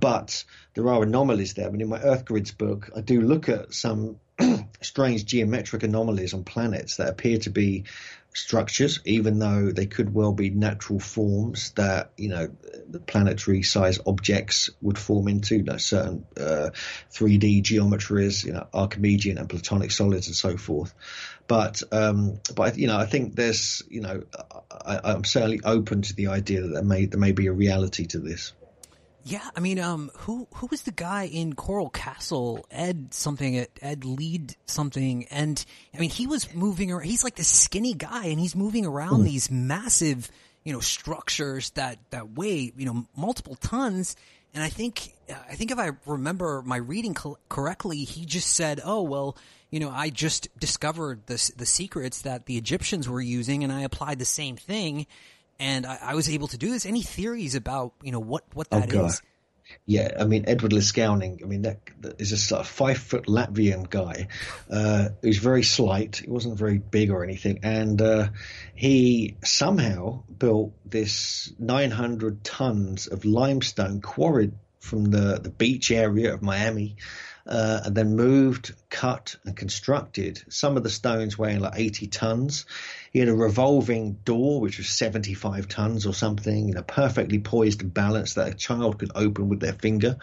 [0.00, 0.44] But
[0.74, 1.68] there are anomalies there.
[1.68, 4.18] I mean, in my Earth Grids book, I do look at some
[4.82, 7.84] strange geometric anomalies on planets that appear to be
[8.34, 12.48] structures, even though they could well be natural forms that you know
[12.88, 16.70] the planetary size objects would form into you know, certain uh,
[17.12, 20.94] 3D geometries, you know Archimedean and Platonic solids and so forth.
[21.50, 24.22] But um, but you know I think there's you know
[24.70, 28.06] I, am certainly open to the idea that there may there may be a reality
[28.06, 28.52] to this.
[29.24, 32.64] Yeah, I mean, um, who who was the guy in Coral Castle?
[32.70, 37.06] Ed something, Ed Lead something, and I mean, he was moving around.
[37.06, 39.24] He's like this skinny guy, and he's moving around mm.
[39.24, 40.30] these massive,
[40.62, 44.14] you know, structures that that weigh, you know, multiple tons.
[44.54, 48.80] And I think, I think if I remember my reading co- correctly, he just said,
[48.84, 49.36] "Oh well,
[49.70, 53.82] you know, I just discovered the the secrets that the Egyptians were using, and I
[53.82, 55.06] applied the same thing."
[55.60, 56.86] and I, I, was able to do this.
[56.86, 59.22] Any theories about you know what what oh, that oh, is?
[59.86, 61.42] Yeah, I mean Edward Leedskalnin.
[61.42, 64.28] I mean that, that is a sort of five foot Latvian guy
[64.70, 66.16] uh, who's very slight.
[66.16, 68.28] He wasn't very big or anything, and uh,
[68.74, 76.42] he somehow built this 900 tons of limestone quarried from the the beach area of
[76.42, 76.96] Miami
[77.46, 80.42] uh, and then moved, cut, and constructed.
[80.48, 82.66] Some of the stones weighing like 80 tons.
[83.12, 87.92] He had a revolving door, which was 75 tons or something, in a perfectly poised
[87.92, 90.18] balance that a child could open with their finger.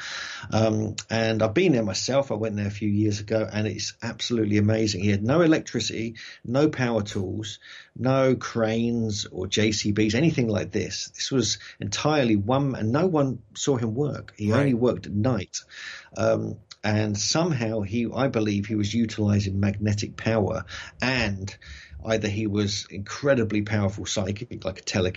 [0.52, 2.32] Um, and I've been there myself.
[2.32, 5.02] I went there a few years ago, and it's absolutely amazing.
[5.04, 6.16] He had no electricity,
[6.46, 7.60] no power tools,
[7.96, 11.10] no cranes or JCBs, anything like this.
[11.16, 14.34] This was entirely one, and no one saw him work.
[14.38, 14.60] He right.
[14.60, 15.58] only worked at night.
[16.16, 20.66] Um, and somehow he, I believe, he was utilizing magnetic power,
[21.02, 21.56] and
[22.06, 25.12] either he was incredibly powerful psychic, like a tele,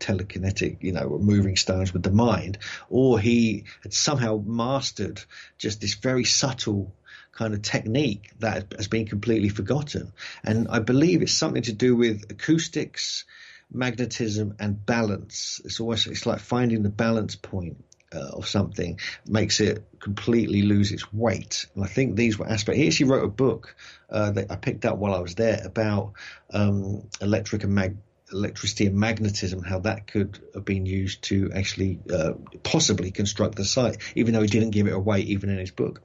[0.00, 5.22] telekinetic, you know, moving stones with the mind, or he had somehow mastered
[5.58, 6.94] just this very subtle
[7.32, 10.12] kind of technique that has been completely forgotten.
[10.44, 13.24] And I believe it's something to do with acoustics,
[13.72, 15.60] magnetism, and balance.
[15.64, 17.84] It's always it's like finding the balance point
[18.14, 21.66] uh, or something makes it completely lose its weight.
[21.74, 22.80] And I think these were aspects.
[22.80, 23.74] He actually wrote a book
[24.10, 26.12] uh, that I picked up while I was there about
[26.52, 27.96] um, electric and mag-
[28.32, 33.64] electricity and magnetism, how that could have been used to actually uh, possibly construct the
[33.64, 36.02] site, even though he didn't give it away even in his book.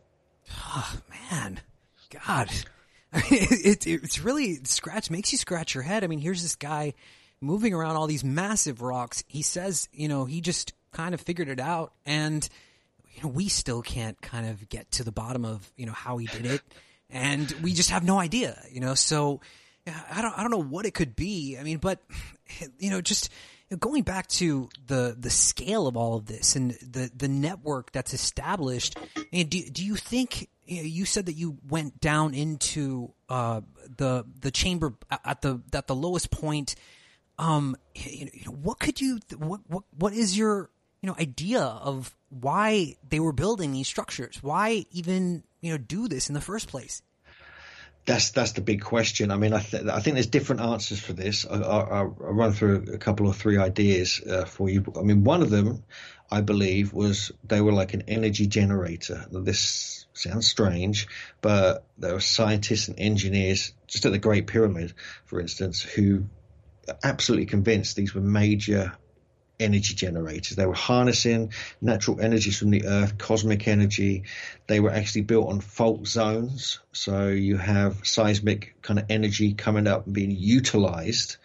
[0.51, 0.99] Oh
[1.31, 1.59] man,
[2.25, 2.49] God.
[3.11, 6.03] I mean, it, it, it's really scratch makes you scratch your head.
[6.03, 6.93] I mean, here's this guy
[7.41, 9.23] moving around all these massive rocks.
[9.27, 12.47] He says, you know, he just kind of figured it out, and
[13.13, 16.17] you know, we still can't kind of get to the bottom of you know how
[16.17, 16.61] he did it,
[17.09, 18.61] and we just have no idea.
[18.71, 19.41] You know, so
[19.87, 21.57] I don't I don't know what it could be.
[21.59, 22.01] I mean, but
[22.79, 23.29] you know, just
[23.77, 28.13] going back to the the scale of all of this and the the network that's
[28.13, 28.97] established.
[29.31, 33.61] And do do you think you said that you went down into uh,
[33.97, 36.75] the the chamber at the at the lowest point?
[37.37, 40.69] Um, you know, what could you what what what is your
[41.01, 46.07] you know idea of why they were building these structures why even you know do
[46.07, 47.01] this in the first place
[48.05, 49.29] that's that's the big question.
[49.29, 51.45] I mean, I, th- I think there's different answers for this.
[51.45, 51.57] I,
[52.01, 54.83] will run through a couple or three ideas uh, for you.
[54.97, 55.83] I mean, one of them,
[56.31, 59.27] I believe, was they were like an energy generator.
[59.31, 61.07] This sounds strange,
[61.41, 64.93] but there were scientists and engineers just at the Great Pyramid,
[65.25, 66.25] for instance, who
[67.03, 68.93] absolutely convinced these were major
[69.59, 70.55] energy generators.
[70.55, 74.23] They were harnessing natural energies from the earth, cosmic energy.
[74.67, 76.79] They were actually built on fault zones.
[76.91, 81.37] So you have seismic kind of energy coming up and being utilized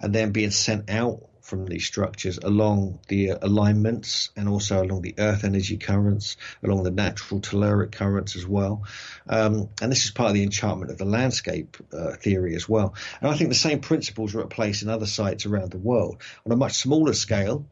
[0.00, 5.14] and then being sent out from these structures along the alignments and also along the
[5.18, 8.84] earth energy currents, along the natural telluric currents as well.
[9.26, 12.94] Um, and this is part of the enchantment of the landscape uh, theory as well.
[13.20, 16.22] And I think the same principles are at place in other sites around the world.
[16.44, 17.64] On a much smaller scale,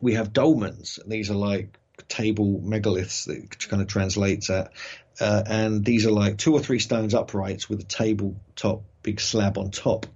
[0.00, 0.98] we have dolmens.
[0.98, 1.78] And these are like
[2.08, 4.72] table megaliths that kind of translates at.
[5.20, 9.58] Uh, and these are like two or three stones uprights with a tabletop big slab
[9.58, 10.06] on top.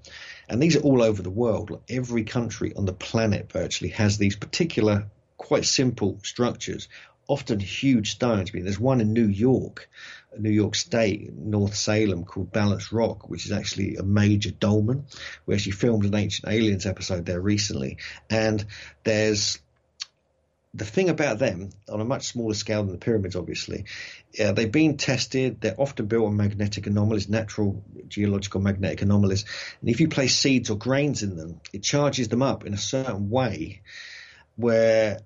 [0.49, 1.71] And these are all over the world.
[1.71, 6.89] Like Every country on the planet virtually has these particular, quite simple structures,
[7.29, 8.51] often huge stones.
[8.51, 9.89] I mean, there's one in New York,
[10.39, 15.05] New York State, North Salem, called Balance Rock, which is actually a major dolmen.
[15.45, 17.99] We actually filmed an Ancient Aliens episode there recently.
[18.31, 18.65] And
[19.05, 19.59] there's
[20.79, 23.85] the thing about them, on a much smaller scale than the pyramids, obviously,
[24.43, 25.61] uh, they've been tested.
[25.61, 29.45] They're often built on magnetic anomalies, natural geological magnetic anomalies.
[29.81, 32.79] And if you place seeds or grains in them, it charges them up in a
[32.79, 33.83] certain way
[34.57, 35.21] where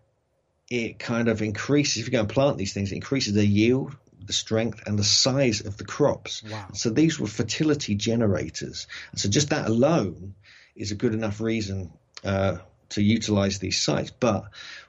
[0.71, 1.99] it kind of increases.
[1.99, 3.95] If you go and plant these things, it increases their yield,
[4.25, 6.43] the strength, and the size of the crops.
[6.43, 6.69] Wow.
[6.73, 8.87] So these were fertility generators.
[9.11, 10.35] And so just that alone
[10.75, 11.93] is a good enough reason
[12.25, 12.59] uh,
[12.93, 14.11] to utilize these sites.
[14.11, 14.45] But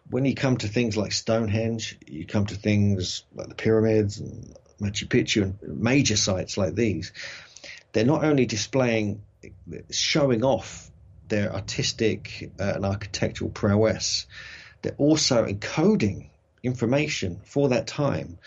[0.09, 4.55] when you come to things like Stonehenge, you come to things like the pyramids and
[4.79, 7.11] Machu Picchu and major sites like these,
[7.91, 9.23] they're not only displaying,
[9.91, 10.91] showing off
[11.27, 14.27] their artistic uh, and architectural prowess,
[14.81, 16.29] they're also encoding
[16.61, 18.37] information for that time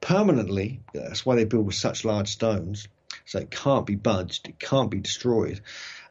[0.00, 0.80] permanently.
[0.92, 2.88] That's why they build with such large stones.
[3.24, 5.60] So it can't be budged, it can't be destroyed.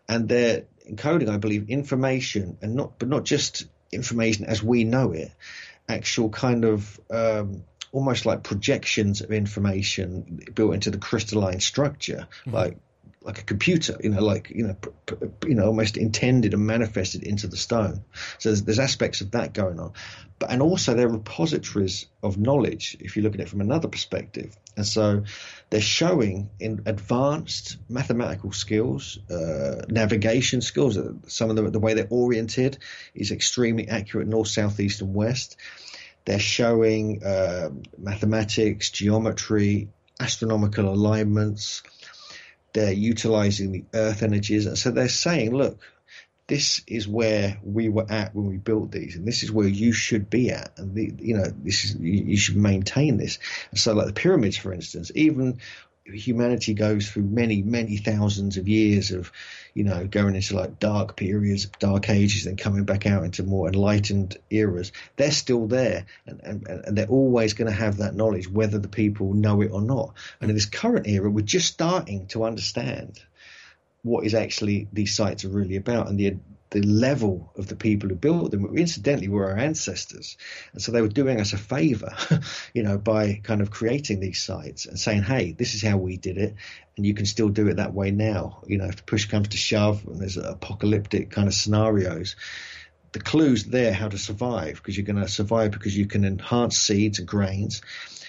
[0.07, 5.11] And they're encoding, I believe, information and not, but not just information as we know
[5.11, 5.31] it,
[5.87, 12.53] actual kind of um, almost like projections of information built into the crystalline structure, mm-hmm.
[12.53, 12.77] like
[13.25, 14.77] like a computer, you know, like you know,
[15.45, 18.03] you know, almost intended and manifested into the stone.
[18.37, 19.93] So there's, there's, aspects of that going on,
[20.37, 22.95] but and also they're repositories of knowledge.
[22.99, 25.23] If you look at it from another perspective, and so
[25.71, 30.97] they're showing in advanced mathematical skills, uh, navigation skills.
[31.27, 32.77] Some of the, the way they're oriented
[33.15, 35.57] is extremely accurate north, south, east, and west.
[36.25, 41.83] They're showing uh, mathematics, geometry, astronomical alignments.
[42.75, 44.65] They're utilizing the earth energies.
[44.65, 45.79] And so they're saying, look,
[46.47, 49.93] this is where we were at when we built these, and this is where you
[49.93, 53.39] should be at, and the, you know this is you, you should maintain this.
[53.71, 55.59] And so, like the pyramids, for instance, even
[56.05, 59.31] humanity goes through many, many thousands of years of,
[59.73, 63.67] you know, going into like dark periods, dark ages, and coming back out into more
[63.67, 64.91] enlightened eras.
[65.15, 68.87] They're still there, and, and, and they're always going to have that knowledge, whether the
[68.87, 70.13] people know it or not.
[70.39, 73.19] And in this current era, we're just starting to understand
[74.03, 76.37] what is actually these sites are really about and the
[76.75, 80.35] the level of the people who built them incidentally were our ancestors.
[80.73, 82.13] And so they were doing us a favor
[82.73, 86.17] you know by kind of creating these sites and saying hey this is how we
[86.17, 86.55] did it
[86.97, 88.61] and you can still do it that way now.
[88.67, 92.35] You know if push comes to shove and there's apocalyptic kind of scenarios
[93.13, 96.77] the clues there how to survive because you're going to survive because you can enhance
[96.77, 97.81] seeds and grains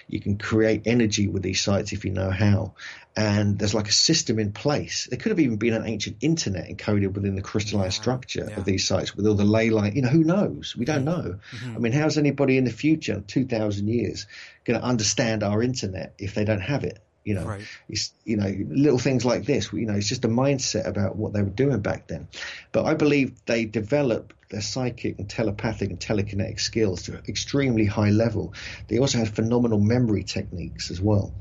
[0.08, 2.74] you can create energy with these sites if you know how.
[3.16, 5.06] And there's like a system in place.
[5.10, 8.56] There could have even been an ancient internet encoded within the crystalline structure yeah.
[8.56, 9.96] of these sites with all the ley line.
[9.96, 10.76] You know, who knows?
[10.76, 11.38] We don't know.
[11.50, 11.76] Mm-hmm.
[11.76, 14.26] I mean, how's anybody in the future, 2,000 years,
[14.64, 17.02] going to understand our internet if they don't have it?
[17.26, 17.64] You know, right.
[17.88, 19.72] it's you know little things like this.
[19.72, 22.28] You know, it's just a mindset about what they were doing back then.
[22.70, 27.84] But I believe they developed their psychic and telepathic and telekinetic skills to an extremely
[27.84, 28.54] high level.
[28.86, 31.34] They also had phenomenal memory techniques as well,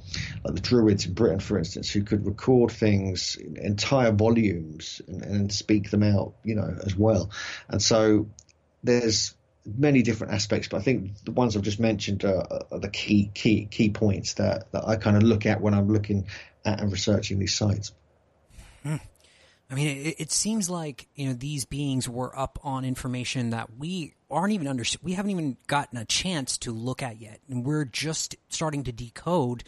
[0.43, 5.21] like the Druids in Britain, for instance, who could record things in entire volumes and,
[5.21, 7.29] and speak them out, you know, as well.
[7.69, 8.27] And so
[8.83, 12.89] there's many different aspects, but I think the ones I've just mentioned are, are the
[12.89, 16.27] key key key points that, that I kind of look at when I'm looking
[16.63, 17.91] at and researching these sites.
[18.83, 18.97] Hmm.
[19.69, 23.75] I mean, it, it, seems like you know these beings were up on information that
[23.77, 24.83] we aren't even under.
[25.01, 28.91] We haven't even gotten a chance to look at yet, and we're just starting to
[28.91, 29.63] decode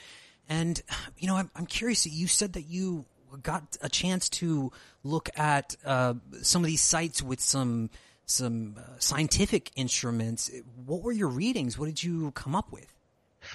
[0.47, 0.81] And
[1.17, 2.05] you know, I'm, I'm curious.
[2.05, 3.05] You said that you
[3.41, 4.71] got a chance to
[5.03, 7.89] look at uh, some of these sites with some
[8.27, 10.51] some uh, scientific instruments.
[10.85, 11.79] What were your readings?
[11.79, 12.93] What did you come up with?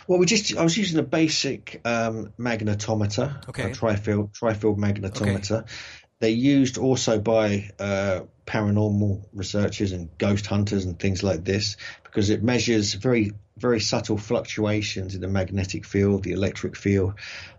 [0.08, 3.64] Well, we just I was using a basic um, magnetometer, okay.
[3.64, 5.60] a trifield trifield magnetometer.
[5.60, 5.72] Okay.
[6.18, 12.30] They're used also by uh, paranormal researchers and ghost hunters and things like this because
[12.30, 17.14] it measures very very subtle fluctuations in the magnetic field, the electric field,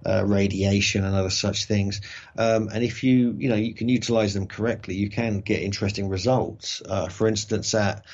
[0.05, 2.01] uh, radiation, and other such things.
[2.37, 6.09] Um, and if you you know you can utilize them correctly, you can get interesting
[6.09, 6.81] results.
[6.87, 8.05] Uh, for instance, at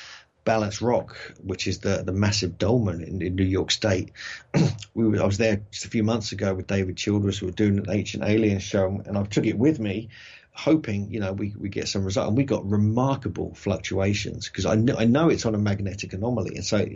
[0.44, 4.12] Balance Rock, which is the, the massive dolmen in, in New York State.
[4.94, 7.40] we were, I was there just a few months ago with David Childress.
[7.40, 10.08] We were doing an ancient alien show, and I took it with me
[10.52, 12.28] hoping, you know, we, we get some result.
[12.28, 16.56] And we got remarkable fluctuations because I know, I know it's on a magnetic anomaly.
[16.56, 16.86] And so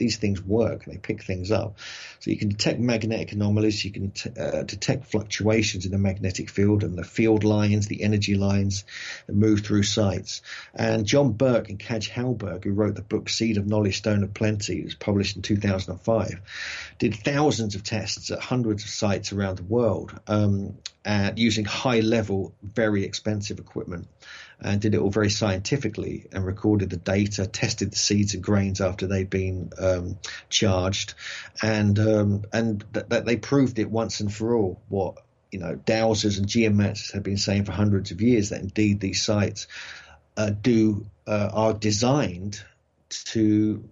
[0.00, 1.78] these things work and they pick things up.
[2.20, 6.50] So you can detect magnetic anomalies, you can t- uh, detect fluctuations in the magnetic
[6.50, 8.84] field and the field lines, the energy lines
[9.26, 10.40] that move through sites.
[10.74, 14.34] And John Burke and Kaj Halberg, who wrote the book Seed of Knowledge, Stone of
[14.34, 16.40] Plenty, it was published in 2005,
[16.98, 20.78] did thousands of tests at hundreds of sites around the world um,
[21.36, 24.08] using high level, very expensive equipment
[24.62, 28.80] and did it all very scientifically and recorded the data, tested the seeds and grains
[28.80, 31.14] after they'd been um, charged,
[31.62, 35.16] and um, and that th- they proved it once and for all what
[35.50, 39.22] you know dowsers and geomats have been saying for hundreds of years that indeed these
[39.22, 39.66] sites
[40.36, 42.62] uh, do uh, are designed
[43.08, 43.88] to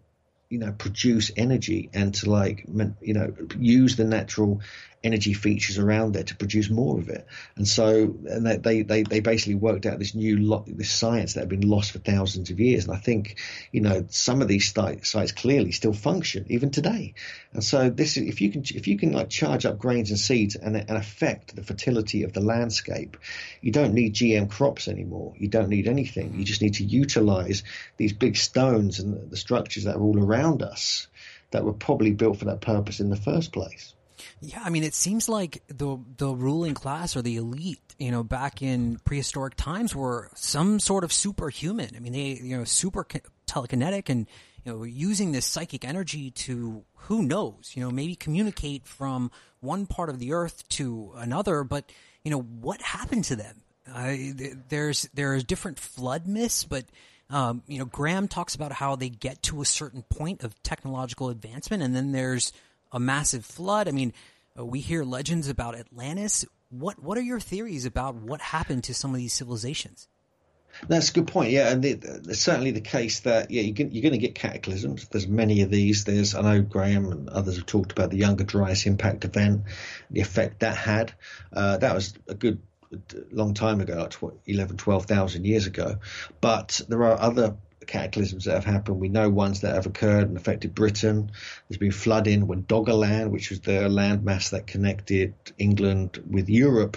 [0.50, 2.64] you know produce energy and to like
[3.00, 4.60] you know use the natural
[5.04, 7.26] energy features around there to produce more of it.
[7.56, 11.40] And so, and they they they basically worked out this new lo- this science that
[11.40, 12.84] had been lost for thousands of years.
[12.84, 13.38] And I think
[13.72, 17.14] you know some of these sites clearly still function even today.
[17.52, 20.56] And so this if you can if you can like charge up grains and seeds
[20.56, 23.16] and, and affect the fertility of the landscape,
[23.60, 25.34] you don't need GM crops anymore.
[25.38, 26.34] You don't need anything.
[26.34, 27.62] You just need to utilize
[27.96, 31.06] these big stones and the structures that are all around us
[31.50, 33.94] that were probably built for that purpose in the first place.
[34.40, 38.22] Yeah, I mean, it seems like the the ruling class or the elite, you know,
[38.22, 41.90] back in prehistoric times were some sort of superhuman.
[41.96, 43.04] I mean, they, you know, super
[43.46, 44.26] telekinetic and
[44.64, 49.86] you know, using this psychic energy to who knows, you know, maybe communicate from one
[49.86, 51.64] part of the earth to another.
[51.64, 51.90] But
[52.24, 53.62] you know, what happened to them?
[53.92, 54.14] Uh,
[54.68, 56.84] there's there's different flood myths, but
[57.30, 61.28] um, you know, Graham talks about how they get to a certain point of technological
[61.28, 62.52] advancement, and then there's
[62.92, 63.88] a massive flood.
[63.88, 64.12] I mean,
[64.58, 66.44] uh, we hear legends about Atlantis.
[66.70, 70.08] What what are your theories about what happened to some of these civilizations?
[70.86, 71.50] That's a good point.
[71.50, 75.08] Yeah, and it's certainly the case that yeah, you're, you're going to get cataclysms.
[75.08, 76.04] There's many of these.
[76.04, 79.62] There's I know Graham and others have talked about the Younger Dryas impact event,
[80.10, 81.14] the effect that had.
[81.52, 82.60] Uh, that was a good
[83.30, 85.96] long time ago, like 11, 12,000 years ago.
[86.40, 87.56] But there are other
[87.88, 89.00] cataclysms that have happened.
[89.00, 91.32] We know ones that have occurred and affected Britain.
[91.68, 96.96] There's been flooding when Doggerland, which was the landmass that connected England with Europe,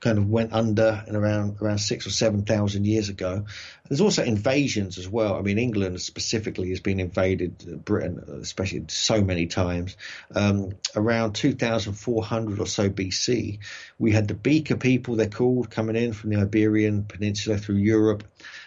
[0.00, 3.46] kind of went under and around around six or seven thousand years ago.
[3.88, 5.36] There's also invasions as well.
[5.36, 9.96] I mean, England specifically has been invaded, Britain especially so many times.
[10.34, 13.58] Um, around 2,400 or so BC,
[13.98, 18.24] we had the Beaker people, they're called, coming in from the Iberian Peninsula through Europe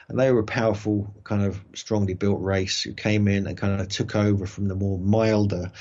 [0.09, 3.81] and they were a powerful, kind of strongly built race who came in and kind
[3.81, 5.71] of took over from the more milder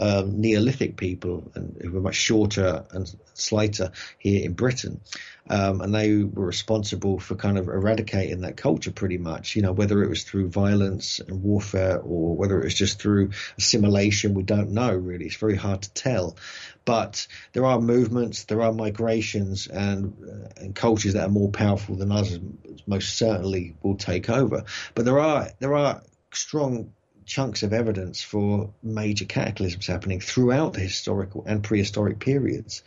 [0.00, 5.00] um, Neolithic people and who were much shorter and slighter here in Britain.
[5.48, 9.72] Um, and they were responsible for kind of eradicating that culture pretty much, you know,
[9.72, 14.42] whether it was through violence and warfare or whether it was just through assimilation, we
[14.42, 15.26] don't know really.
[15.26, 16.36] It's very hard to tell.
[16.84, 21.96] But there are movements, there are migrations, and, uh, and cultures that are more powerful
[21.96, 22.38] than others
[22.86, 24.64] most certainly will take over.
[24.94, 26.92] But there are there are strong
[27.26, 32.82] chunks of evidence for major cataclysms happening throughout the historical and prehistoric periods.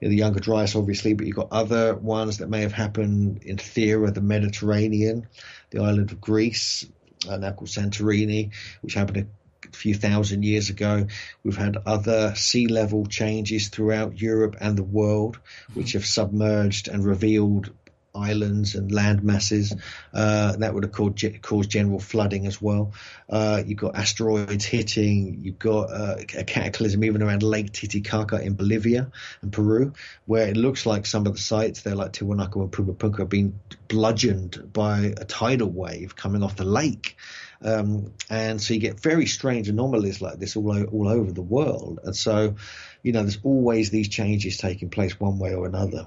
[0.00, 3.42] You know, the Younger Dryas, obviously, but you've got other ones that may have happened
[3.44, 5.26] in Thera, the Mediterranean,
[5.70, 6.86] the island of Greece,
[7.28, 9.28] uh, now called Santorini, which happened
[9.66, 11.06] a few thousand years ago.
[11.42, 15.38] We've had other sea level changes throughout Europe and the world,
[15.74, 15.98] which mm-hmm.
[15.98, 17.70] have submerged and revealed
[18.16, 19.74] islands and land masses.
[20.12, 22.92] Uh, that would have caused, caused general flooding as well.
[23.28, 25.40] Uh, you've got asteroids hitting.
[25.42, 29.10] You've got uh, a cataclysm even around Lake Titicaca in Bolivia
[29.42, 29.92] and Peru,
[30.24, 33.60] where it looks like some of the sites there, like Tiwanaku and Pumapunku, have been
[33.88, 37.16] bludgeoned by a tidal wave coming off the lake.
[37.62, 42.00] Um, and so you get very strange anomalies like this all all over the world.
[42.04, 42.56] And so,
[43.02, 46.06] you know, there's always these changes taking place one way or another.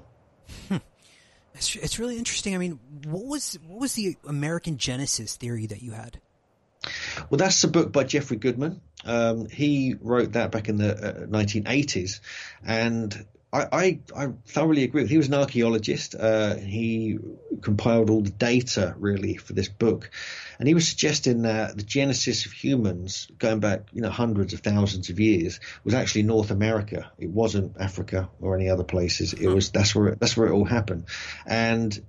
[0.68, 0.76] Hmm.
[1.54, 2.54] It's, it's really interesting.
[2.54, 6.20] I mean, what was what was the American Genesis theory that you had?
[7.28, 8.80] Well, that's a book by Jeffrey Goodman.
[9.04, 12.20] Um, he wrote that back in the uh, 1980s,
[12.64, 15.10] and I, I, I, thoroughly agree with.
[15.10, 16.14] He was an archaeologist.
[16.14, 17.18] Uh, he
[17.62, 20.10] compiled all the data really for this book,
[20.58, 24.60] and he was suggesting that the genesis of humans, going back you know hundreds of
[24.60, 27.10] thousands of years, was actually North America.
[27.18, 29.32] It wasn't Africa or any other places.
[29.32, 31.06] It was that's where it, that's where it all happened,
[31.44, 32.00] and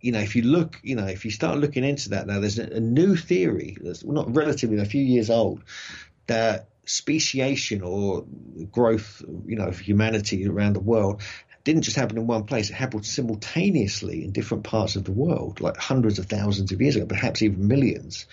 [0.00, 2.58] you know, if you look, you know, if you start looking into that now, there's
[2.58, 5.62] a, a new theory that's not relatively a few years old
[6.26, 8.24] that speciation or
[8.72, 11.22] growth, you know, of humanity around the world
[11.64, 12.70] didn't just happen in one place.
[12.70, 16.96] It happened simultaneously in different parts of the world, like hundreds of thousands of years
[16.96, 18.26] ago, perhaps even millions.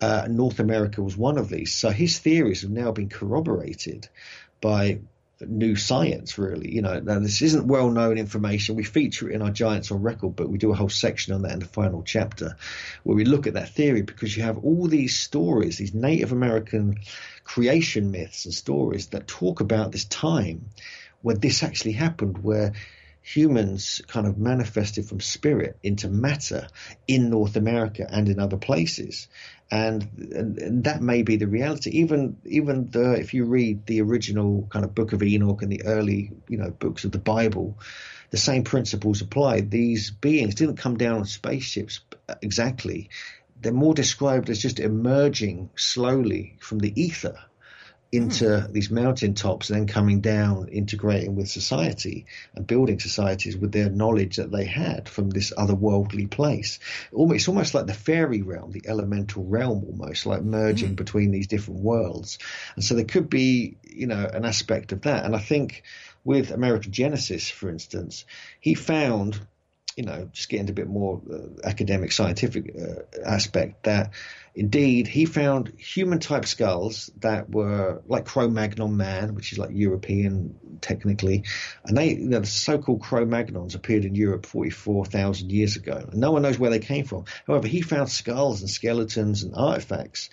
[0.00, 1.72] Uh, North America was one of these.
[1.72, 4.08] So his theories have now been corroborated
[4.60, 4.98] by
[5.40, 6.74] new science, really.
[6.74, 8.76] You know, now this isn't well known information.
[8.76, 10.48] We feature it in our Giants on Record book.
[10.48, 12.56] We do a whole section on that in the final chapter
[13.02, 16.98] where we look at that theory because you have all these stories, these Native American
[17.44, 20.70] creation myths and stories that talk about this time
[21.22, 22.72] where this actually happened, where
[23.26, 26.68] humans kind of manifested from spirit into matter
[27.08, 29.28] in North America and in other places.
[29.70, 31.90] And, and, and, that may be the reality.
[32.00, 35.86] Even even the if you read the original kind of Book of Enoch and the
[35.86, 37.78] early you know books of the Bible,
[38.28, 39.62] the same principles apply.
[39.62, 42.00] These beings didn't come down on spaceships
[42.42, 43.08] exactly.
[43.58, 47.38] They're more described as just emerging slowly from the ether
[48.16, 48.72] into mm.
[48.72, 53.90] these mountain tops and then coming down, integrating with society and building societies with their
[53.90, 56.78] knowledge that they had from this otherworldly place.
[57.12, 60.96] It's almost like the fairy realm, the elemental realm, almost like merging mm.
[60.96, 62.38] between these different worlds.
[62.76, 65.24] And so there could be, you know, an aspect of that.
[65.24, 65.82] And I think
[66.24, 68.24] with American Genesis, for instance,
[68.60, 69.38] he found,
[69.96, 74.12] you know, just getting a bit more uh, academic, scientific uh, aspect that
[74.56, 79.70] Indeed, he found human type skulls that were like Cro Magnon man, which is like
[79.72, 81.42] European technically,
[81.84, 86.06] and they, you know, the so-called Cro Magnons appeared in Europe 44,000 years ago.
[86.10, 87.24] And no one knows where they came from.
[87.48, 90.30] However, he found skulls and skeletons and artifacts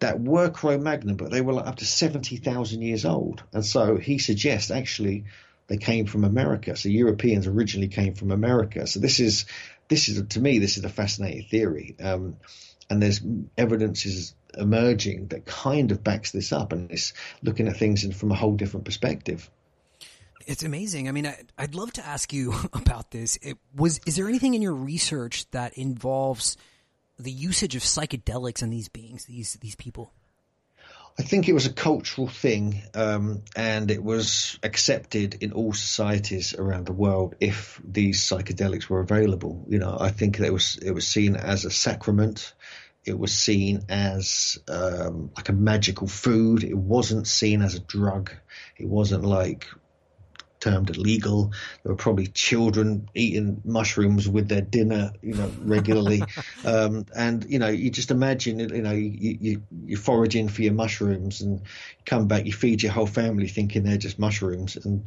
[0.00, 3.44] that were Cro Magnon, but they were like up to 70,000 years old.
[3.52, 5.26] And so he suggests actually
[5.66, 6.76] they came from America.
[6.76, 8.86] So Europeans originally came from America.
[8.86, 9.46] So this is,
[9.88, 11.96] this is, to me, this is a fascinating theory.
[12.02, 12.36] Um,
[12.90, 13.20] and there's
[13.56, 17.12] evidence is emerging that kind of backs this up and it's
[17.42, 19.50] looking at things from a whole different perspective.
[20.46, 21.08] It's amazing.
[21.08, 23.38] I mean, I, would love to ask you about this.
[23.40, 26.56] It was is there anything in your research that involves
[27.18, 30.12] the usage of psychedelics in these beings, these these people?
[31.16, 36.54] I think it was a cultural thing, um, and it was accepted in all societies
[36.54, 39.64] around the world if these psychedelics were available.
[39.68, 42.52] You know, I think it was it was seen as a sacrament.
[43.04, 46.64] It was seen as um, like a magical food.
[46.64, 48.32] It wasn't seen as a drug.
[48.76, 49.68] It wasn't like
[50.64, 51.52] termed illegal.
[51.82, 56.22] There were probably children eating mushrooms with their dinner, you know, regularly.
[56.64, 60.72] um, and you know, you just imagine, you know, you, you you foraging for your
[60.72, 61.62] mushrooms and
[62.06, 65.04] come back, you feed your whole family thinking they're just mushrooms, and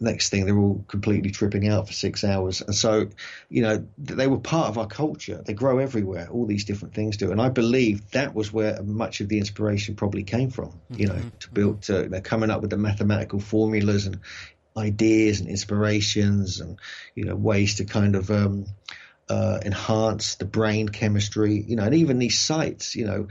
[0.00, 2.62] next thing they're all completely tripping out for six hours.
[2.62, 3.08] And so,
[3.48, 5.42] you know, they were part of our culture.
[5.44, 6.28] They grow everywhere.
[6.30, 7.30] All these different things do.
[7.30, 11.14] And I believe that was where much of the inspiration probably came from, you know,
[11.14, 11.28] mm-hmm.
[11.40, 14.20] to build, to, they're coming up with the mathematical formulas and
[14.76, 16.78] ideas and inspirations and
[17.14, 18.66] you know ways to kind of um,
[19.28, 23.28] uh, enhance the brain chemistry you know and even these sites you know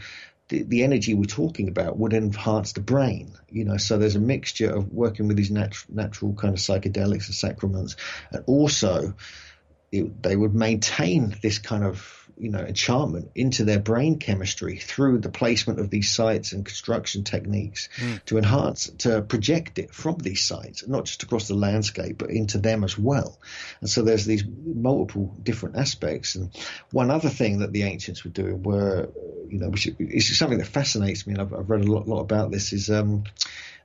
[0.49, 3.77] the, the energy we're talking about would enhance the brain you know?
[3.77, 7.95] So there's a mixture of working with these natu- natural kind of psychedelics and sacraments
[8.31, 9.13] and also
[9.91, 15.19] it, they would maintain this kind of you know enchantment into their brain chemistry through
[15.19, 18.23] the placement of these sites and construction techniques mm.
[18.25, 22.57] to enhance to project it from these sites not just across the landscape but into
[22.57, 23.37] them as well
[23.81, 26.49] and so there's these multiple different aspects and
[26.91, 29.09] one other thing that the ancients were doing were
[29.49, 32.21] you know which is something that fascinates me and I've, I've read a lot, lot
[32.21, 33.25] about this is um,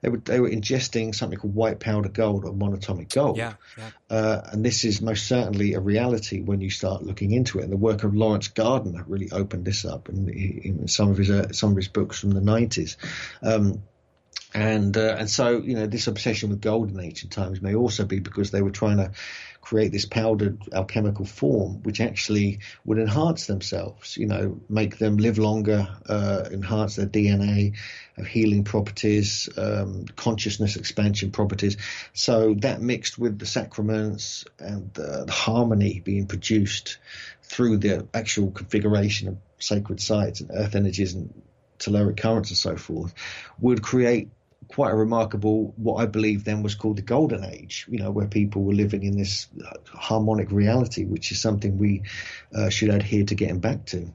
[0.05, 3.39] they were they were ingesting something called white powder gold or monatomic gold.
[3.39, 3.91] Yeah, yeah.
[4.11, 7.65] Uh, and this is most certainly a reality when you start looking into it.
[7.65, 11.31] And the work of Laurence Gardner really opened this up in, in some of his
[11.31, 12.99] uh, some of his books from the nineties.
[13.43, 13.83] Um,
[14.55, 18.05] And uh, and so you know this obsession with gold in ancient times may also
[18.05, 19.11] be because they were trying to
[19.61, 25.39] create this powdered alchemical form, which actually would enhance themselves, you know, make them live
[25.39, 27.75] longer, uh, enhance their DNA,
[28.29, 31.79] healing properties, um, consciousness expansion properties.
[32.13, 36.99] So that mixed with the sacraments and uh, the harmony being produced
[37.43, 41.43] through the actual configuration of sacred sites and earth energies and
[41.79, 43.15] telluric currents and so forth
[43.59, 44.29] would create
[44.69, 48.27] quite a remarkable, what I believe then was called the golden age, you know, where
[48.27, 49.49] people were living in this
[49.87, 52.03] harmonic reality, which is something we
[52.55, 54.13] uh, should adhere to getting back to.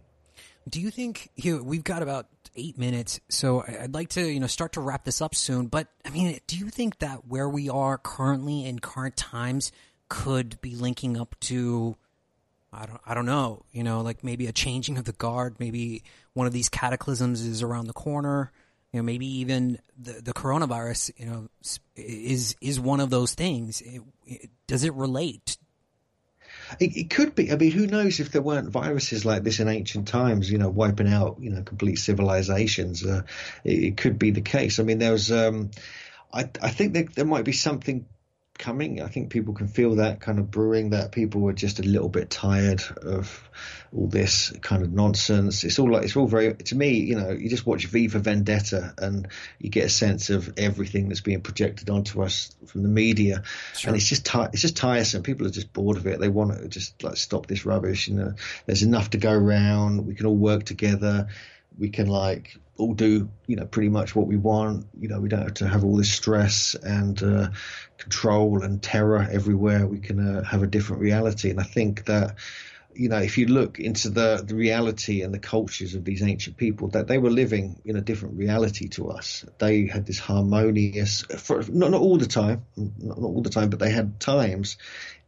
[0.70, 4.74] Do you think we've got about eight minutes, so I'd like to you know start
[4.74, 5.68] to wrap this up soon.
[5.68, 9.72] But I mean, do you think that where we are currently in current times
[10.10, 11.96] could be linking up to
[12.72, 16.04] I don't I don't know, you know, like maybe a changing of the guard, maybe
[16.34, 18.52] one of these cataclysms is around the corner
[18.92, 21.50] you know, maybe even the, the coronavirus, you know,
[21.96, 23.82] is is one of those things.
[23.82, 25.58] It, it, does it relate?
[26.80, 27.52] It, it, could be.
[27.52, 30.70] I mean, who knows if there weren't viruses like this in ancient times, you know,
[30.70, 33.06] wiping out, you know, complete civilizations.
[33.06, 33.24] Uh,
[33.64, 34.80] it, could be the case.
[34.80, 35.72] I mean, there was, um,
[36.34, 38.06] I, I think that there might be something
[38.60, 39.02] coming.
[39.02, 40.92] I think people can feel that kind of brewing.
[40.92, 43.50] That people were just a little bit tired of
[43.92, 45.64] all this kind of nonsense.
[45.64, 47.00] It's all like it's all very to me.
[47.00, 51.10] You know, you just watch V for Vendetta and you get a sense of everything
[51.10, 53.42] that's being projected onto us from the media,
[53.76, 53.90] sure.
[53.90, 55.24] and it's just it's just tiresome.
[55.24, 56.20] People are just bored of it.
[56.20, 58.08] They want to just like stop this rubbish.
[58.08, 58.34] You know,
[58.68, 60.06] there's enough to go around.
[60.06, 61.30] We can all work together.
[61.78, 64.88] We can like all do you know pretty much what we want.
[65.00, 67.50] You know, we don't have to have all this stress and uh,
[67.98, 69.86] control and terror everywhere.
[69.86, 72.36] We can uh, have a different reality, and I think that
[72.94, 76.58] you know if you look into the the reality and the cultures of these ancient
[76.58, 79.46] people, that they were living in a different reality to us.
[79.60, 83.70] They had this harmonious, for, not not all the time, not, not all the time,
[83.70, 84.78] but they had times,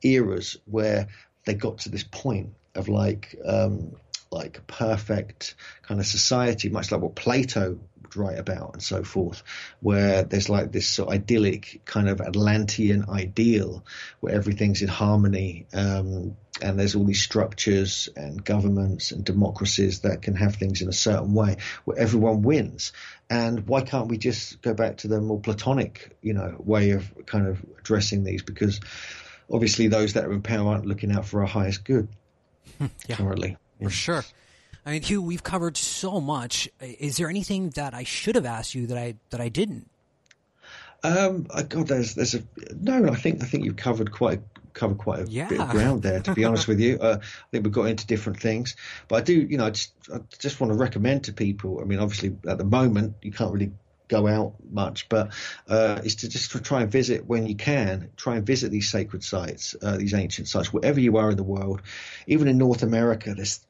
[0.01, 1.09] eras where
[1.45, 3.35] they got to this point of like.
[3.45, 3.95] Um,
[4.31, 9.43] like perfect kind of society, much like what Plato would write about and so forth,
[9.81, 13.85] where there's like this sort of idyllic kind of Atlantean ideal
[14.21, 15.67] where everything's in harmony.
[15.73, 20.87] Um, and there's all these structures and governments and democracies that can have things in
[20.87, 22.93] a certain way where everyone wins.
[23.29, 27.11] And why can't we just go back to the more platonic, you know, way of
[27.25, 28.43] kind of addressing these?
[28.43, 28.79] Because
[29.51, 32.07] obviously those that are in power aren't looking out for our highest good
[32.79, 33.15] yeah.
[33.15, 34.25] currently for sure.
[34.85, 36.69] I mean, Hugh, we've covered so much.
[36.79, 39.89] Is there anything that I should have asked you that I that I didn't?
[41.03, 42.43] Um, God, there's there's a
[42.79, 43.07] no.
[43.07, 44.41] I think I think you've covered quite
[44.73, 45.47] covered quite a yeah.
[45.47, 46.21] bit of ground there.
[46.21, 48.75] To be honest with you, uh, I think we've got into different things,
[49.07, 51.79] but I do, you know, I just I just want to recommend to people.
[51.81, 53.71] I mean, obviously at the moment you can't really
[54.11, 55.31] go out much, but
[55.67, 58.09] uh, is to just to try and visit when you can.
[58.17, 61.43] Try and visit these sacred sites, uh, these ancient sites, wherever you are in the
[61.43, 61.81] world.
[62.27, 63.61] Even in North America, there's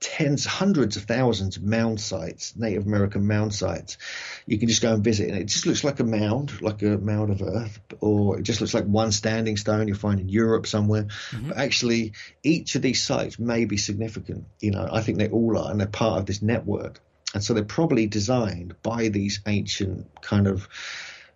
[0.00, 3.98] tens, hundreds of thousands of mound sites, Native American mound sites.
[4.46, 6.96] You can just go and visit, and it just looks like a mound, like a
[6.98, 10.66] mound of earth, or it just looks like one standing stone you find in Europe
[10.66, 11.04] somewhere.
[11.04, 11.48] Mm-hmm.
[11.48, 12.12] But actually,
[12.42, 14.46] each of these sites may be significant.
[14.58, 17.00] You know, I think they all are, and they're part of this network
[17.34, 20.68] and so they're probably designed by these ancient kind of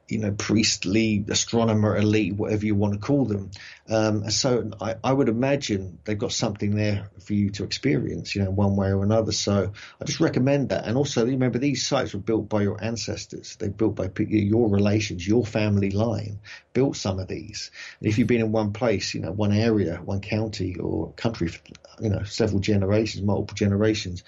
[0.09, 3.51] you know, priestly, astronomer elite, whatever you want to call them.
[3.89, 8.45] Um, so I, I, would imagine they've got something there for you to experience, you
[8.45, 9.33] know, one way or another.
[9.33, 10.87] So I just recommend that.
[10.87, 13.57] And also remember these sites were built by your ancestors.
[13.57, 16.39] They built by your relations, your family line
[16.73, 17.71] built some of these.
[18.01, 21.49] And if you've been in one place, you know, one area, one county or country
[21.49, 21.61] for,
[22.01, 24.23] you know, several generations, multiple generations,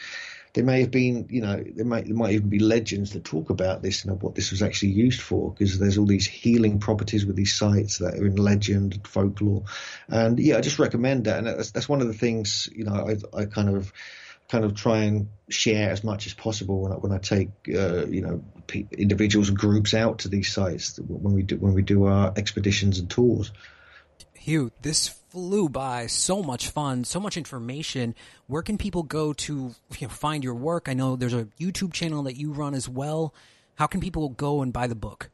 [0.54, 3.50] there may have been, you know, there might there might even be legends that talk
[3.50, 7.26] about this and what this was actually used for, because there's all these healing properties
[7.26, 9.64] with these sites that are in legend and folklore,
[10.08, 12.94] and yeah, I just recommend that, and that's that's one of the things, you know,
[12.94, 13.92] I I kind of
[14.48, 18.06] kind of try and share as much as possible when I, when I take uh,
[18.06, 18.42] you know
[18.92, 22.98] individuals and groups out to these sites when we do when we do our expeditions
[22.98, 23.52] and tours.
[24.34, 26.06] Hugh, this flew by.
[26.06, 28.14] So much fun, so much information.
[28.46, 30.88] Where can people go to you know, find your work?
[30.88, 33.34] I know there's a YouTube channel that you run as well.
[33.76, 35.30] How can people go and buy the book?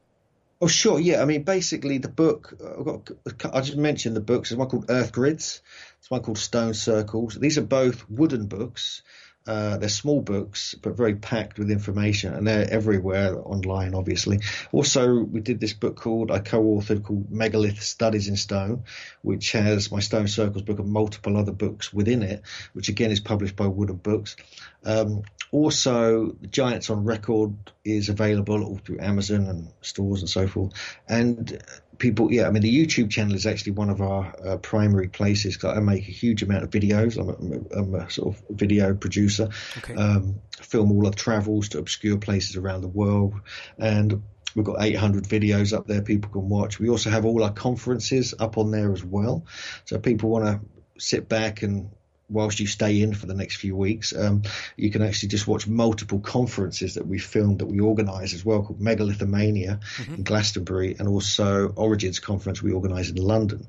[0.60, 0.98] Oh, sure.
[0.98, 1.20] Yeah.
[1.20, 4.48] I mean, basically, the book, uh, got, i just mentioned the books.
[4.48, 5.60] There's one called Earth Grids,
[6.00, 7.34] there's one called Stone Circles.
[7.34, 9.02] These are both wooden books.
[9.46, 14.40] Uh, they're small books, but very packed with information, and they're everywhere online, obviously.
[14.72, 18.84] Also, we did this book called, I co authored called Megalith Studies in Stone,
[19.20, 22.42] which has my Stone Circles book and multiple other books within it,
[22.72, 24.36] which again is published by Wooden Books.
[24.82, 30.72] Um, also, Giants on Record is available all through Amazon and stores and so forth.
[31.06, 31.62] And
[31.98, 35.62] people, yeah, I mean, the YouTube channel is actually one of our uh, primary places.
[35.64, 37.18] I make a huge amount of videos.
[37.18, 39.48] I'm a, I'm a sort of video producer.
[39.78, 39.94] Okay.
[39.94, 43.34] Um, film all the travels to obscure places around the world,
[43.78, 44.22] and
[44.54, 46.78] we've got 800 videos up there people can watch.
[46.78, 49.44] We also have all our conferences up on there as well,
[49.84, 50.60] so people want to
[50.98, 51.90] sit back and
[52.28, 54.42] whilst you stay in for the next few weeks, um,
[54.76, 58.62] you can actually just watch multiple conferences that we filmed that we organise as well,
[58.62, 60.14] called Megalithomania mm-hmm.
[60.14, 63.68] in Glastonbury, and also Origins conference we organise in London,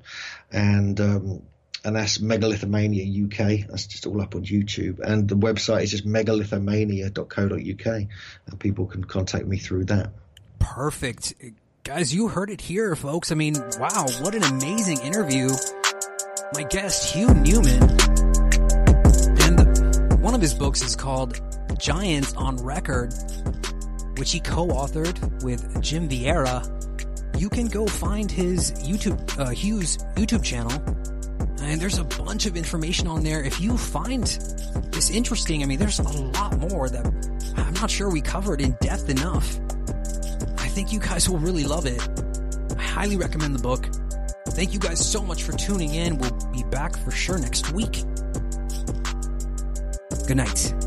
[0.52, 1.00] and.
[1.00, 1.42] Um,
[1.84, 3.68] and that's Megalithomania UK.
[3.70, 5.00] That's just all up on YouTube.
[5.00, 7.86] And the website is just megalithomania.co.uk.
[8.48, 10.10] And people can contact me through that.
[10.58, 11.36] Perfect.
[11.84, 13.32] Guys, you heard it here, folks.
[13.32, 15.50] I mean, wow, what an amazing interview.
[16.56, 17.80] My guest, Hugh Newman,
[20.46, 21.42] his books is called
[21.80, 23.12] Giants on Record,
[24.20, 26.62] which he co-authored with Jim Vieira.
[27.36, 30.72] You can go find his YouTube, uh, Hugh's YouTube channel,
[31.64, 33.44] and there's a bunch of information on there.
[33.44, 34.24] If you find
[34.92, 37.08] this interesting, I mean, there's a lot more that
[37.58, 39.58] I'm not sure we covered in depth enough.
[40.60, 42.08] I think you guys will really love it.
[42.78, 43.90] I highly recommend the book.
[44.50, 46.20] Thank you guys so much for tuning in.
[46.20, 48.04] We'll be back for sure next week.
[50.28, 50.85] Good night.